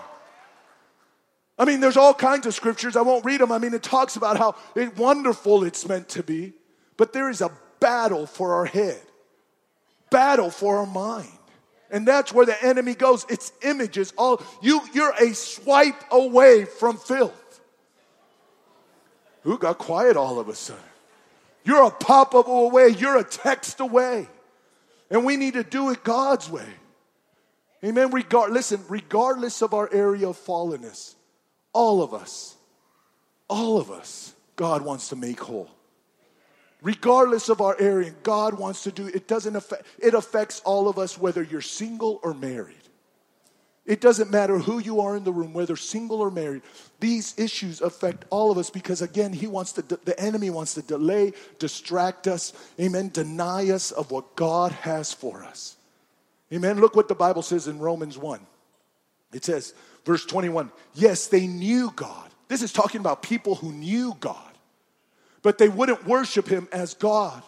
[1.56, 2.96] I mean, there's all kinds of scriptures.
[2.96, 3.52] I won't read them.
[3.52, 6.52] I mean, it talks about how it, wonderful it's meant to be,
[6.96, 9.00] but there is a battle for our head
[10.14, 11.26] battle for our mind.
[11.90, 13.26] And that's where the enemy goes.
[13.28, 14.12] It's images.
[14.16, 17.60] All you you're a swipe away from filth.
[19.42, 20.82] Who got quiet all of a sudden?
[21.64, 24.28] You're a pop up away, you're a text away.
[25.10, 26.68] And we need to do it God's way.
[27.84, 28.12] Amen.
[28.12, 31.16] Regard listen, regardless of our area of fallenness,
[31.72, 32.54] all of us,
[33.48, 35.73] all of us, God wants to make whole
[36.84, 39.26] regardless of our area, God wants to do it.
[39.26, 42.76] Doesn't affect, it affects all of us, whether you're single or married.
[43.86, 46.62] It doesn't matter who you are in the room, whether single or married.
[47.00, 50.82] These issues affect all of us because, again, he wants to, the enemy wants to
[50.82, 55.76] delay, distract us, amen, deny us of what God has for us.
[56.52, 56.80] Amen.
[56.80, 58.40] Look what the Bible says in Romans 1.
[59.32, 62.30] It says, verse 21, yes, they knew God.
[62.48, 64.53] This is talking about people who knew God
[65.44, 67.40] but they wouldn't worship him as God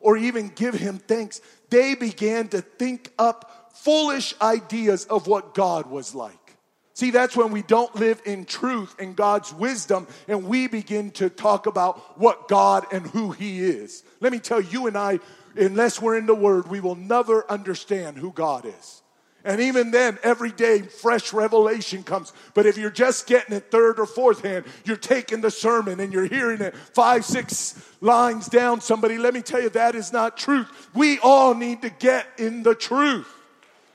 [0.00, 1.40] or even give him thanks.
[1.70, 6.56] They began to think up foolish ideas of what God was like.
[6.94, 11.28] See, that's when we don't live in truth and God's wisdom and we begin to
[11.28, 14.02] talk about what God and who He is.
[14.20, 15.20] Let me tell you and I,
[15.54, 19.01] unless we're in the Word, we will never understand who God is.
[19.44, 22.32] And even then, every day, fresh revelation comes.
[22.54, 26.12] But if you're just getting it third or fourth hand, you're taking the sermon and
[26.12, 30.36] you're hearing it five, six lines down somebody, let me tell you, that is not
[30.36, 30.68] truth.
[30.94, 33.28] We all need to get in the truth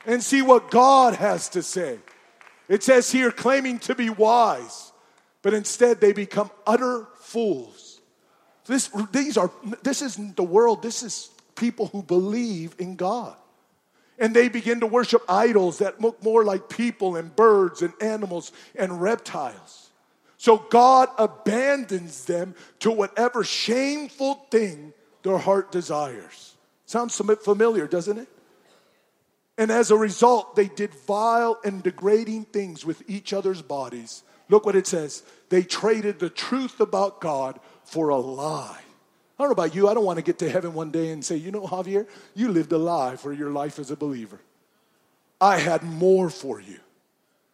[0.05, 1.99] and see what God has to say.
[2.67, 4.91] It says here, claiming to be wise,
[5.41, 8.01] but instead they become utter fools.
[8.65, 9.49] This, these are,
[9.83, 13.35] this isn't the world, this is people who believe in God.
[14.19, 18.51] And they begin to worship idols that look more like people and birds and animals
[18.75, 19.91] and reptiles.
[20.37, 26.55] So God abandons them to whatever shameful thing their heart desires.
[26.85, 28.29] Sounds familiar, doesn't it?
[29.57, 34.23] And as a result, they did vile and degrading things with each other's bodies.
[34.49, 35.23] Look what it says.
[35.49, 38.81] They traded the truth about God for a lie
[39.37, 39.87] I don't know about you.
[39.87, 42.49] I don't want to get to heaven one day and say, you know, Javier, you
[42.49, 44.39] lived a lie for your life as a believer.
[45.39, 46.79] I had more for you.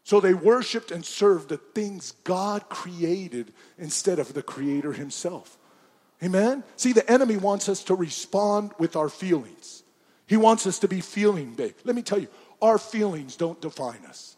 [0.03, 5.57] So they worshiped and served the things God created instead of the Creator Himself.
[6.21, 6.63] Amen?
[6.77, 9.83] See, the enemy wants us to respond with our feelings.
[10.27, 11.75] He wants us to be feeling big.
[11.83, 12.27] Let me tell you,
[12.61, 14.32] our feelings don't define us.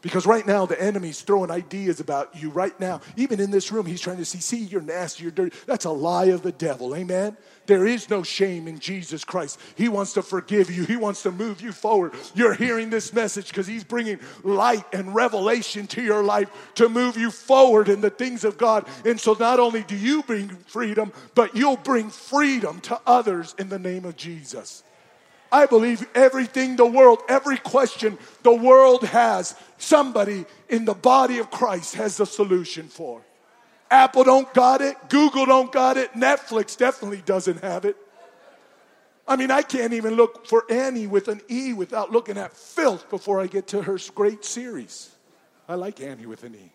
[0.00, 3.00] Because right now, the enemy's throwing ideas about you right now.
[3.16, 5.56] Even in this room, he's trying to see, see, you're nasty, you're dirty.
[5.66, 6.94] That's a lie of the devil.
[6.94, 7.36] Amen?
[7.66, 9.60] There is no shame in Jesus Christ.
[9.74, 12.14] He wants to forgive you, he wants to move you forward.
[12.34, 17.16] You're hearing this message because he's bringing light and revelation to your life to move
[17.16, 18.86] you forward in the things of God.
[19.04, 23.68] And so, not only do you bring freedom, but you'll bring freedom to others in
[23.68, 24.84] the name of Jesus.
[25.50, 31.50] I believe everything the world, every question the world has, somebody in the body of
[31.50, 33.22] Christ has the solution for.
[33.90, 37.96] Apple don't got it, Google don't got it, Netflix definitely doesn't have it.
[39.26, 43.08] I mean, I can't even look for Annie with an E without looking at filth
[43.10, 45.10] before I get to her great series.
[45.68, 46.72] I like Annie with an E.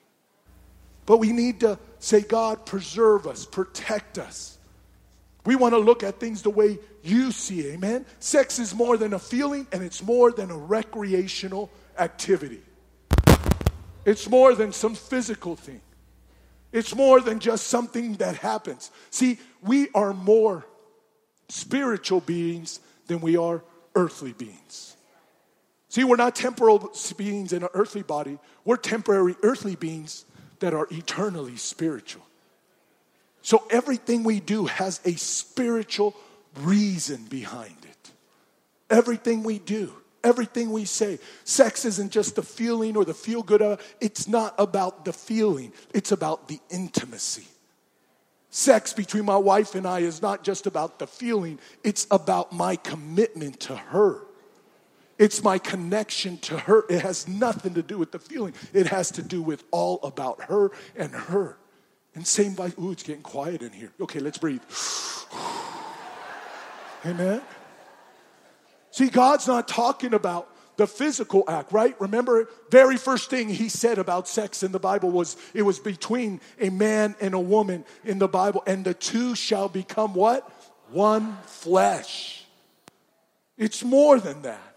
[1.05, 4.52] But we need to say, God, preserve us, protect us.
[5.45, 8.05] We want to look at things the way you see amen?
[8.19, 12.61] Sex is more than a feeling and it's more than a recreational activity.
[14.05, 15.81] It's more than some physical thing.
[16.71, 18.89] It's more than just something that happens.
[19.09, 20.65] See, we are more
[21.49, 23.63] spiritual beings than we are
[23.95, 24.95] earthly beings.
[25.89, 30.25] See, we're not temporal beings in an earthly body, we're temporary earthly beings
[30.59, 32.23] that are eternally spiritual.
[33.43, 36.15] So everything we do has a spiritual
[36.61, 38.11] reason behind it.
[38.89, 41.19] Everything we do, everything we say.
[41.43, 43.79] Sex isn't just the feeling or the feel good.
[43.99, 47.45] It's not about the feeling, it's about the intimacy.
[48.49, 52.77] Sex between my wife and I is not just about the feeling, it's about my
[52.77, 54.21] commitment to her.
[55.17, 56.85] It's my connection to her.
[56.89, 60.43] It has nothing to do with the feeling, it has to do with all about
[60.43, 61.57] her and her.
[62.15, 62.73] And same vice.
[62.79, 63.91] Ooh, it's getting quiet in here.
[63.99, 64.61] Okay, let's breathe.
[67.05, 67.41] Amen.
[68.91, 70.47] See, God's not talking about
[70.77, 71.99] the physical act, right?
[71.99, 76.41] Remember, very first thing he said about sex in the Bible was it was between
[76.59, 80.49] a man and a woman in the Bible, and the two shall become what?
[80.91, 82.45] One flesh.
[83.57, 84.75] It's more than that.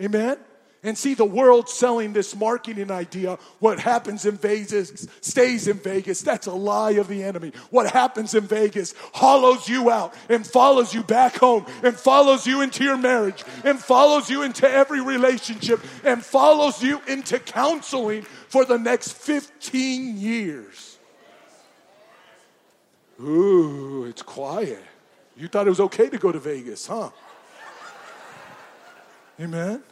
[0.00, 0.38] Amen?
[0.86, 3.40] And see the world selling this marketing idea.
[3.58, 6.22] What happens in Vegas stays in Vegas.
[6.22, 7.52] That's a lie of the enemy.
[7.70, 12.60] What happens in Vegas hollows you out and follows you back home and follows you
[12.60, 18.64] into your marriage and follows you into every relationship and follows you into counseling for
[18.64, 20.98] the next 15 years.
[23.20, 24.84] Ooh, it's quiet.
[25.36, 27.10] You thought it was okay to go to Vegas, huh?
[29.40, 29.82] Amen.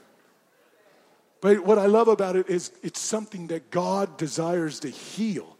[1.44, 5.58] But what I love about it is it's something that God desires to heal.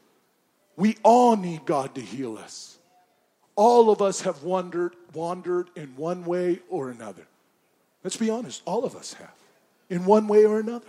[0.79, 2.79] We all need God to heal us.
[3.55, 7.27] All of us have wandered, wandered in one way or another.
[8.03, 9.35] Let's be honest, all of us have.
[9.91, 10.89] In one way or another.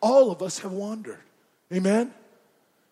[0.00, 1.18] All of us have wandered.
[1.72, 2.14] Amen?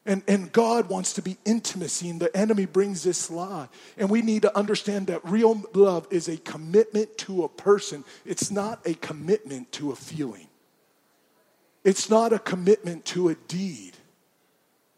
[0.05, 3.69] And, and God wants to be intimacy, and the enemy brings this lie.
[3.97, 8.51] And we need to understand that real love is a commitment to a person, it's
[8.51, 10.49] not a commitment to a feeling.
[11.85, 13.93] It's not a commitment to a deed.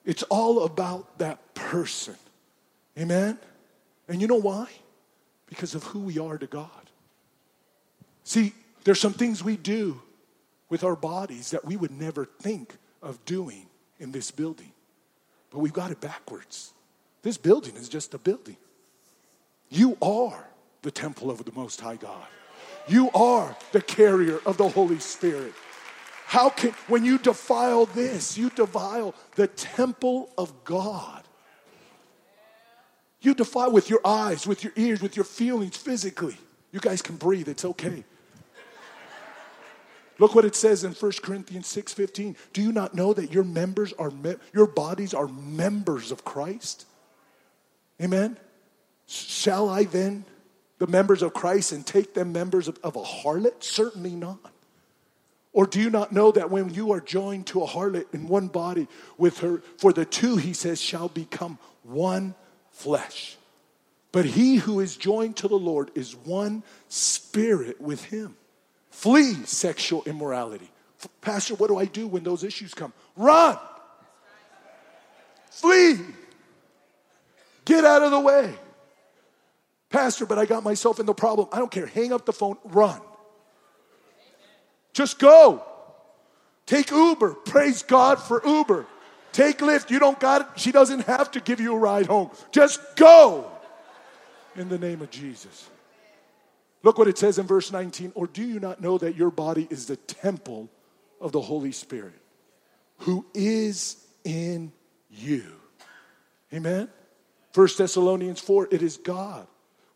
[0.05, 2.15] It's all about that person.
[2.99, 3.39] Amen?
[4.09, 4.69] And you know why?
[5.47, 6.71] Because of who we are to God.
[8.23, 10.01] See, there's some things we do
[10.69, 13.67] with our bodies that we would never think of doing
[13.99, 14.73] in this building.
[15.51, 16.73] But we've got it backwards.
[17.23, 18.57] This building is just a building.
[19.69, 20.47] You are
[20.83, 22.27] the temple of the Most High God.
[22.87, 25.53] You are the carrier of the Holy Spirit.
[26.27, 31.23] How can, when you defile this, you defile the temple of God.
[33.21, 36.37] You defile with your eyes, with your ears, with your feelings physically.
[36.73, 38.03] You guys can breathe, it's okay.
[40.19, 42.37] Look what it says in 1 Corinthians 6:15.
[42.53, 46.87] Do you not know that your members are me- your bodies are members of Christ?
[48.03, 48.37] Amen.
[49.07, 50.25] Shall I then
[50.79, 53.63] the members of Christ and take them members of, of a harlot?
[53.63, 54.56] Certainly not.
[55.57, 58.49] Or do you not know that when you are joined to a harlot in one
[58.49, 62.35] body with her, for the two, he says, shall become one
[62.73, 63.39] flesh?
[64.13, 68.37] But he who is joined to the Lord is one spirit with him.
[68.91, 70.71] Flee sexual immorality.
[71.23, 72.93] Pastor, what do I do when those issues come?
[73.17, 73.59] Run.
[75.51, 76.01] Flee.
[77.65, 78.53] Get out of the way.
[79.89, 81.49] Pastor, but I got myself in the problem.
[81.51, 81.87] I don't care.
[81.87, 83.01] Hang up the phone, run.
[84.97, 85.63] Just go.
[86.65, 87.35] Take Uber.
[87.35, 88.87] Praise God for Uber.
[89.31, 89.91] Take Lyft.
[89.91, 90.47] You don't got it.
[90.59, 92.31] She doesn't have to give you a ride home.
[92.51, 93.47] Just go
[94.57, 95.69] in the name of Jesus.
[96.83, 98.13] Look what it says in verse 19.
[98.15, 100.71] Or do you not know that your body is the temple
[101.21, 102.19] of the Holy Spirit
[103.01, 104.73] who is in
[105.11, 105.45] you?
[106.55, 106.89] Amen.
[107.53, 109.47] 1 Thessalonians 4 it is God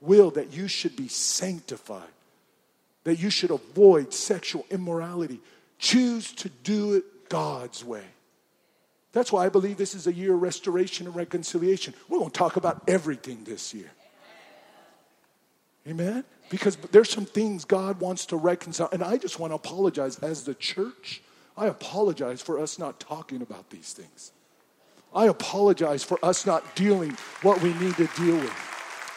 [0.03, 2.13] will that you should be sanctified
[3.05, 5.41] that you should avoid sexual immorality.
[5.79, 8.05] Choose to do it God's way.
[9.13, 11.95] That's why I believe this is a year of restoration and reconciliation.
[12.09, 13.91] We're going to talk about everything this year.
[15.89, 16.25] Amen?
[16.51, 18.89] Because there's some things God wants to reconcile.
[18.93, 21.23] And I just want to apologize as the church.
[21.57, 24.33] I apologize for us not talking about these things.
[25.15, 28.70] I apologize for us not dealing what we need to deal with.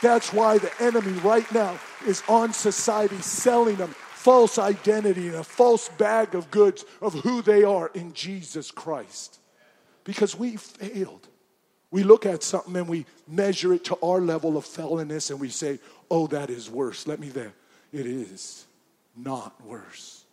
[0.04, 5.46] That's why the enemy right now is on society selling them false identity and a
[5.46, 9.40] false bag of goods of who they are in Jesus Christ.
[10.04, 11.26] Because we failed.
[11.90, 15.48] We look at something and we measure it to our level of fellowness and we
[15.48, 15.80] say,
[16.12, 17.08] oh, that is worse.
[17.08, 17.54] Let me there.
[17.94, 18.66] It is
[19.16, 20.26] not worse.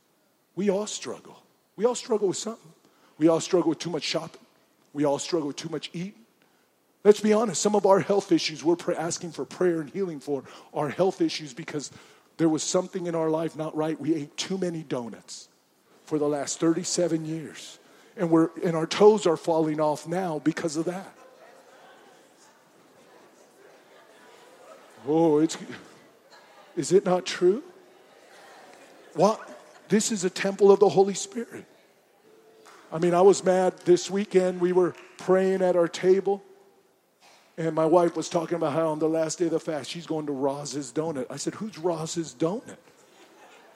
[0.57, 1.45] We all struggle.
[1.77, 2.73] We all struggle with something.
[3.19, 4.41] We all struggle with too much shopping.
[4.93, 6.20] We all struggle with too much eating.
[7.03, 10.45] Let's be honest, some of our health issues we're asking for prayer and healing for
[10.75, 11.91] are health issues because
[12.37, 13.99] there was something in our life not right.
[13.99, 15.49] We ate too many donuts
[16.05, 17.79] for the last 37 years.
[18.17, 21.15] And, we're, and our toes are falling off now because of that.
[25.07, 25.57] Oh, it's,
[26.77, 27.63] is it not true?
[29.15, 29.41] What?
[29.89, 31.65] This is a temple of the Holy Spirit.
[32.93, 34.61] I mean, I was mad this weekend.
[34.61, 36.43] We were praying at our table,
[37.61, 40.07] and my wife was talking about how on the last day of the fast, she's
[40.07, 41.27] going to Roz's Donut.
[41.29, 42.79] I said, Who's Roz's Donut?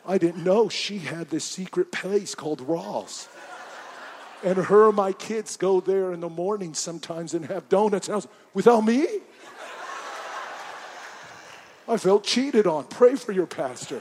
[0.07, 3.28] I didn't know she had this secret place called Roz.
[4.43, 8.09] And her and my kids go there in the morning sometimes and have donuts.
[8.09, 9.07] And I was, without me?
[11.87, 12.85] I felt cheated on.
[12.85, 14.01] Pray for your pastor.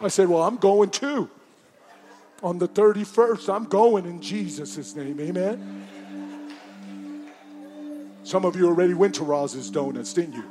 [0.00, 1.30] I said, Well, I'm going too.
[2.42, 5.20] On the 31st, I'm going in Jesus' name.
[5.20, 5.86] Amen.
[8.26, 10.42] Some of you already went to Roz's Donuts, didn't you?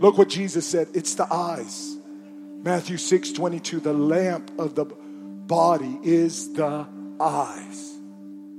[0.00, 1.98] Look what Jesus said it's the eyes.
[2.62, 6.86] Matthew 6 22, the lamp of the body is the
[7.20, 7.98] eyes.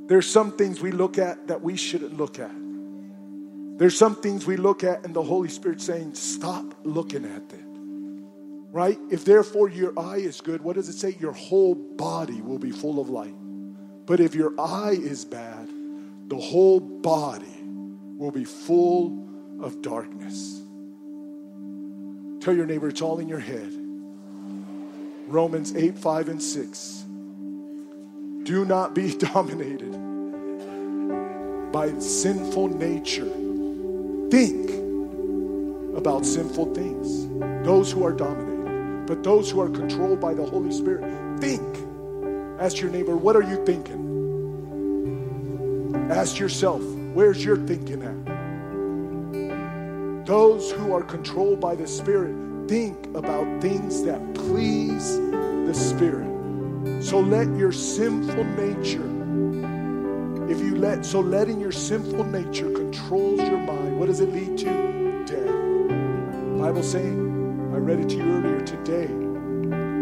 [0.05, 2.51] There's some things we look at that we shouldn't look at.
[3.79, 7.65] There's some things we look at, and the Holy Spirit saying, Stop looking at it.
[8.71, 8.99] Right?
[9.09, 11.17] If therefore your eye is good, what does it say?
[11.19, 13.33] Your whole body will be full of light.
[14.05, 15.64] But if your eye is bad,
[16.27, 17.45] the whole body
[18.17, 19.27] will be full
[19.61, 20.61] of darkness.
[22.41, 23.71] Tell your neighbor it's all in your head.
[25.27, 27.05] Romans 8, 5, and 6.
[28.43, 29.91] Do not be dominated
[31.71, 33.31] by sinful nature
[34.29, 34.69] think
[35.97, 37.27] about sinful things.
[37.65, 41.61] Those who are dominated, but those who are controlled by the Holy Spirit, think.
[42.59, 44.14] Ask your neighbor, what are you thinking?
[46.09, 46.81] Ask yourself,
[47.13, 48.25] where's your thinking at?
[50.25, 52.35] Those who are controlled by the Spirit
[52.67, 57.03] think about things that please the Spirit.
[57.03, 59.15] So let your sinful nature
[60.47, 64.59] if you let, so letting your sinful nature controls your mind, what does it lead
[64.59, 65.25] to?
[65.25, 66.59] Death.
[66.59, 69.07] Bible saying, I read it to you earlier today.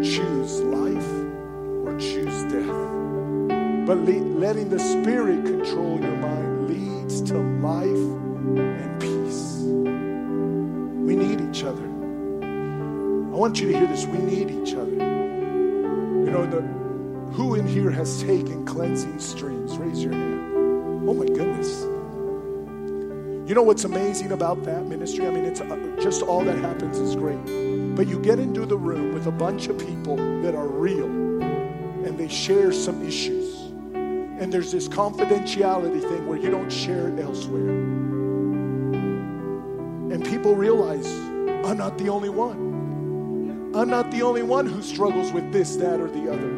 [0.02, 1.12] Choose life
[1.86, 3.03] or choose death.
[3.86, 9.58] But le- letting the Spirit control your mind leads to life and peace.
[11.06, 11.84] We need each other.
[11.84, 14.06] I want you to hear this.
[14.06, 14.90] We need each other.
[14.90, 16.62] You know, the,
[17.34, 19.76] who in here has taken cleansing streams?
[19.76, 21.04] Raise your hand.
[21.06, 21.82] Oh my goodness.
[23.46, 25.26] You know what's amazing about that ministry?
[25.26, 27.44] I mean, it's uh, just all that happens is great.
[27.94, 32.16] But you get into the room with a bunch of people that are real and
[32.16, 33.63] they share some issues.
[34.44, 37.70] And there's this confidentiality thing where you don't share it elsewhere.
[40.12, 41.06] And people realize
[41.64, 43.72] I'm not the only one.
[43.74, 46.50] I'm not the only one who struggles with this, that, or the other.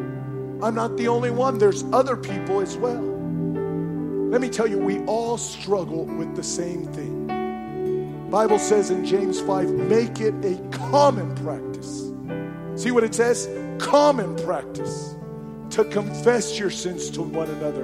[0.61, 1.59] I'm not the only one.
[1.59, 2.99] There's other people as well.
[2.99, 8.27] Let me tell you, we all struggle with the same thing.
[8.29, 12.11] Bible says in James 5, make it a common practice.
[12.75, 13.47] See what it says?
[13.79, 15.16] Common practice
[15.77, 17.83] to confess your sins to one another.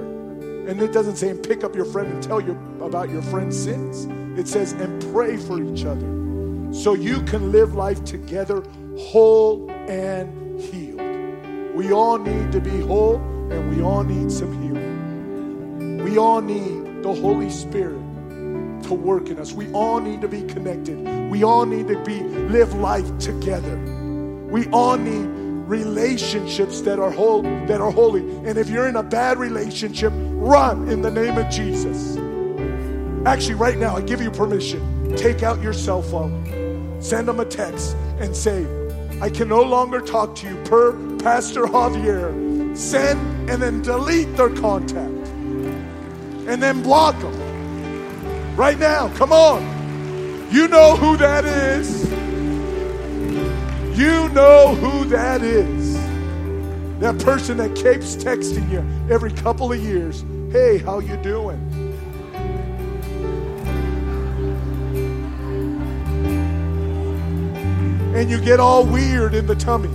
[0.68, 3.56] And it doesn't say, and pick up your friend and tell you about your friend's
[3.56, 4.06] sins.
[4.36, 8.64] It says, and pray for each other so you can live life together
[8.98, 11.76] whole and healed.
[11.76, 13.18] We all need to be whole
[13.52, 16.02] and we all need some healing.
[16.02, 18.02] We all need the Holy Spirit
[18.84, 19.52] to work in us.
[19.52, 21.30] We all need to be connected.
[21.30, 23.76] We all need to be live life together.
[24.50, 28.20] We all need relationships that are whole, that are holy.
[28.46, 32.16] And if you're in a bad relationship, run in the name of Jesus.
[33.26, 35.16] Actually, right now, I give you permission.
[35.16, 38.66] Take out your cell phone, send them a text, and say,
[39.20, 42.76] I can no longer talk to you per Pastor Javier.
[42.76, 44.98] Send and then delete their contact
[46.46, 48.56] and then block them.
[48.56, 49.62] Right now, come on.
[50.50, 52.23] You know who that is.
[53.94, 55.94] You know who that is.
[56.98, 60.24] That person that keeps texting you every couple of years.
[60.50, 61.60] Hey, how you doing?
[68.16, 69.88] And you get all weird in the tummy.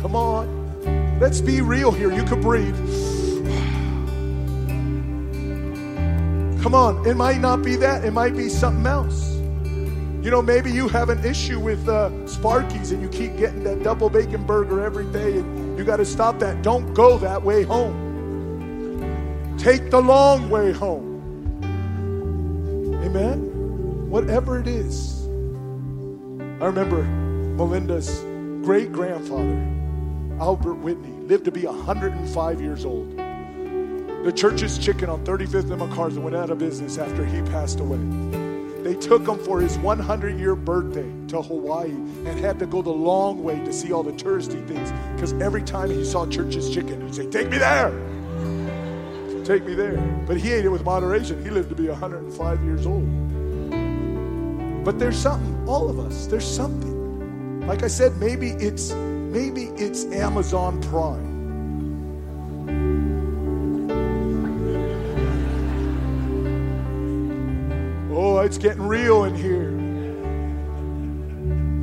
[0.00, 1.18] Come on.
[1.20, 2.12] Let's be real here.
[2.12, 2.76] You could breathe.
[6.62, 9.35] Come on, it might not be that, it might be something else.
[10.26, 13.84] You know, maybe you have an issue with uh, Sparky's and you keep getting that
[13.84, 16.62] double bacon burger every day and you got to stop that.
[16.62, 19.54] Don't go that way home.
[19.56, 21.62] Take the long way home.
[23.04, 24.10] Amen?
[24.10, 25.28] Whatever it is.
[26.60, 28.18] I remember Melinda's
[28.66, 29.64] great grandfather,
[30.40, 33.16] Albert Whitney, lived to be 105 years old.
[33.16, 38.45] The church's chicken on 35th and MacArthur went out of business after he passed away.
[38.86, 42.90] They took him for his 100 year birthday to Hawaii and had to go the
[42.90, 47.00] long way to see all the touristy things because every time he saw Church's Chicken,
[47.00, 47.90] he'd say, Take me there!
[49.44, 49.96] Take me there.
[50.24, 51.42] But he ate it with moderation.
[51.42, 53.04] He lived to be 105 years old.
[54.84, 57.66] But there's something, all of us, there's something.
[57.66, 61.35] Like I said, maybe it's maybe it's Amazon Prime.
[68.36, 69.70] Oh, it's getting real in here.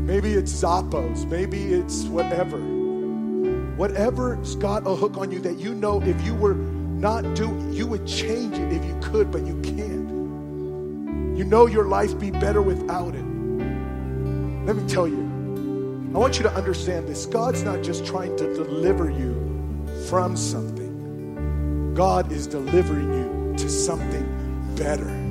[0.05, 1.27] Maybe it's Zappos.
[1.27, 2.59] Maybe it's whatever.
[3.75, 7.87] Whatever's got a hook on you that you know if you were not doing, you
[7.87, 11.35] would change it if you could, but you can't.
[11.35, 13.25] You know your life be better without it.
[14.67, 15.23] Let me tell you,
[16.13, 17.25] I want you to understand this.
[17.25, 19.33] God's not just trying to deliver you
[20.07, 25.22] from something, God is delivering you to something better.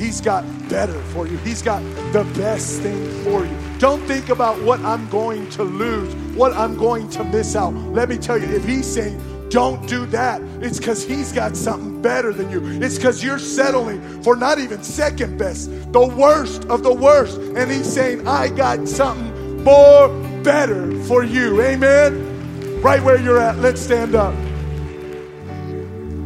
[0.00, 1.36] He's got better for you.
[1.38, 1.82] He's got
[2.14, 3.54] the best thing for you.
[3.78, 7.74] Don't think about what I'm going to lose, what I'm going to miss out.
[7.74, 9.20] Let me tell you, if He's saying,
[9.50, 12.62] don't do that, it's because He's got something better than you.
[12.82, 17.36] It's because you're settling for not even second best, the worst of the worst.
[17.36, 20.08] And He's saying, I got something more
[20.42, 21.60] better for you.
[21.60, 22.80] Amen?
[22.80, 24.34] Right where you're at, let's stand up.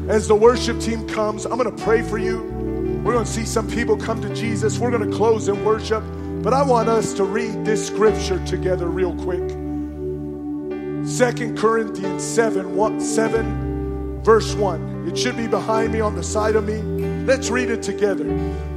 [0.08, 2.53] As the worship team comes, I'm going to pray for you.
[3.04, 4.78] We're going to see some people come to Jesus.
[4.78, 6.02] We're going to close in worship.
[6.42, 9.46] But I want us to read this scripture together real quick.
[11.06, 15.06] Second Corinthians 7, 1, 7, verse 1.
[15.06, 16.80] It should be behind me on the side of me.
[17.26, 18.24] Let's read it together.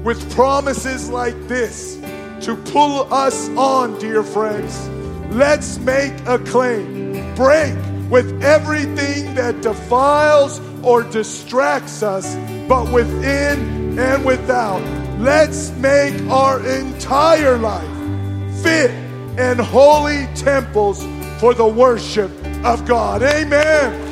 [0.04, 1.96] With promises like this
[2.42, 4.90] to pull us on, dear friends,
[5.34, 7.34] let's make a claim.
[7.36, 7.76] Break
[8.10, 12.36] with everything that defiles or distracts us,
[12.68, 14.82] but within and without.
[15.20, 18.92] Let's make our entire life fit
[19.38, 21.04] and holy temples
[21.40, 22.32] for the worship
[22.64, 23.24] of God.
[23.24, 24.04] Amen.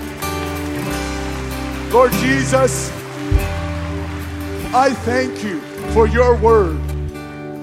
[1.92, 2.92] Lord Jesus,
[4.74, 5.60] I thank you
[5.94, 6.76] for your word.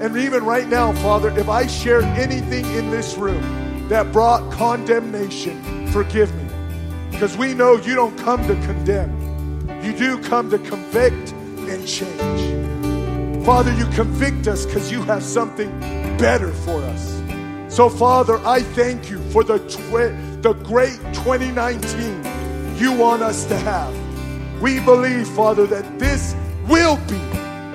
[0.01, 5.87] And even right now, Father, if I shared anything in this room that brought condemnation,
[5.91, 6.43] forgive me.
[7.11, 9.11] Because we know you don't come to condemn,
[9.83, 11.33] you do come to convict
[11.69, 13.45] and change.
[13.45, 15.69] Father, you convict us because you have something
[16.17, 17.21] better for us.
[17.67, 23.57] So, Father, I thank you for the, tw- the great 2019 you want us to
[23.57, 23.93] have.
[24.61, 26.35] We believe, Father, that this
[26.67, 27.17] will be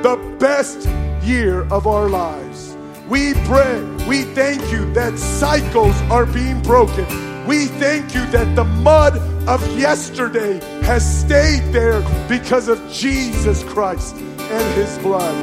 [0.03, 0.89] the best
[1.23, 2.77] year of our lives.
[3.09, 7.07] We pray, we thank you that cycles are being broken.
[7.47, 9.17] We thank you that the mud
[9.49, 15.35] of yesterday has stayed there because of Jesus Christ and his blood.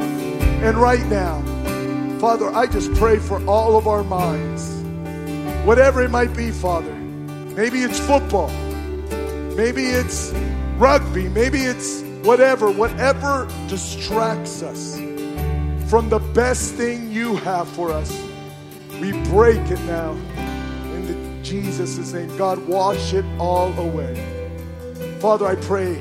[0.64, 1.40] And right now,
[2.18, 4.74] Father, I just pray for all of our minds.
[5.64, 6.92] Whatever it might be, Father.
[6.92, 8.48] Maybe it's football.
[9.54, 10.32] Maybe it's
[10.78, 11.28] rugby.
[11.28, 12.68] Maybe it's whatever.
[12.68, 14.96] Whatever distracts us
[15.88, 18.20] from the best thing you have for us.
[19.00, 20.10] We break it now.
[20.10, 22.36] In Jesus' name.
[22.36, 24.35] God, wash it all away.
[25.20, 25.94] Father, I pray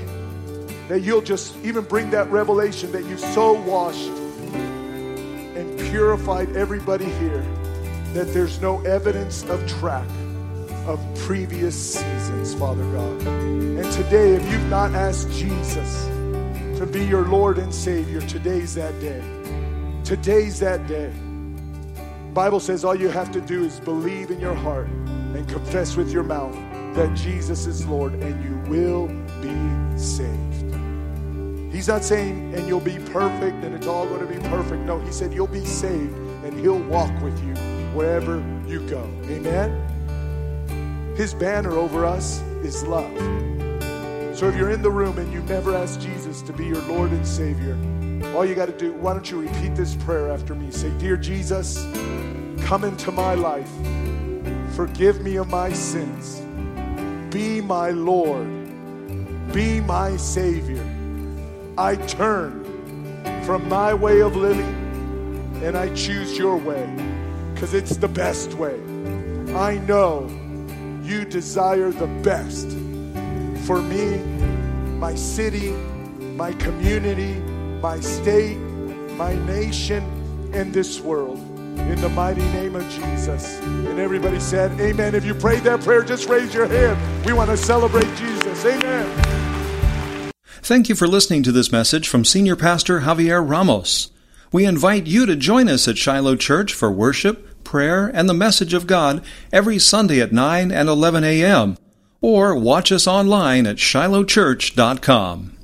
[0.89, 4.09] that you'll just even bring that revelation that you so washed
[5.55, 7.41] and purified everybody here
[8.13, 10.07] that there's no evidence of track
[10.85, 13.21] of previous seasons, Father God.
[13.25, 16.05] And today, if you've not asked Jesus
[16.77, 19.23] to be your Lord and Savior, today's that day.
[20.03, 21.11] Today's that day.
[22.33, 26.11] Bible says all you have to do is believe in your heart and confess with
[26.11, 26.53] your mouth
[26.95, 29.07] that Jesus is Lord and you will
[29.41, 30.55] be saved.
[31.73, 34.81] He's not saying, and you'll be perfect and it's all going to be perfect.
[34.83, 36.15] No, he said, you'll be saved
[36.45, 37.53] and he'll walk with you
[37.93, 39.03] wherever you go.
[39.25, 41.13] Amen?
[41.17, 43.13] His banner over us is love.
[44.37, 47.11] So if you're in the room and you never asked Jesus to be your Lord
[47.11, 47.77] and Savior,
[48.35, 50.71] all you got to do, why don't you repeat this prayer after me?
[50.71, 51.83] Say, Dear Jesus,
[52.65, 53.69] come into my life.
[54.75, 56.44] Forgive me of my sins.
[57.35, 58.47] Be my Lord.
[59.51, 60.81] Be my Savior.
[61.77, 62.63] I turn
[63.43, 66.87] from my way of living and I choose your way
[67.53, 68.75] because it's the best way.
[69.53, 70.29] I know
[71.03, 72.69] you desire the best
[73.67, 74.19] for me,
[74.97, 75.71] my city,
[76.37, 77.33] my community,
[77.81, 78.59] my state,
[79.17, 80.03] my nation,
[80.53, 81.44] and this world.
[81.77, 83.59] In the mighty name of Jesus.
[83.59, 85.15] And everybody said, Amen.
[85.15, 87.25] If you prayed that prayer, just raise your hand.
[87.25, 88.65] We want to celebrate Jesus.
[88.65, 90.31] Amen.
[90.61, 94.09] Thank you for listening to this message from Senior Pastor Javier Ramos.
[94.51, 98.73] We invite you to join us at Shiloh Church for worship, prayer, and the message
[98.73, 101.77] of God every Sunday at 9 and 11 a.m.
[102.21, 105.54] Or watch us online at shilohchurch.com.